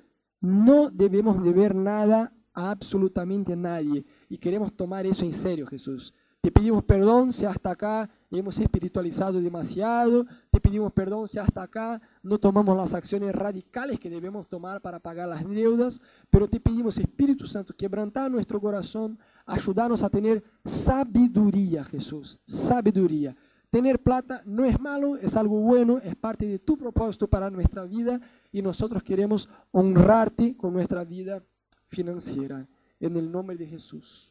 [0.47, 6.13] No debemos deber nada a absolutamente nadie y queremos tomar eso en serio, Jesús.
[6.39, 10.25] Te pedimos perdón si hasta acá hemos espiritualizado demasiado.
[10.49, 14.99] Te pedimos perdón si hasta acá no tomamos las acciones radicales que debemos tomar para
[14.99, 15.99] pagar las deudas.
[16.29, 22.39] Pero te pedimos, Espíritu Santo, quebrantar nuestro corazón, ayudarnos a tener sabiduría, Jesús.
[22.45, 23.35] Sabiduría.
[23.69, 27.83] Tener plata no es malo, es algo bueno, es parte de tu propósito para nuestra
[27.83, 28.21] vida
[28.51, 31.43] y nosotros queremos honrarte con nuestra vida
[31.87, 32.67] financiera.
[32.99, 34.25] En el nombre de Jesús.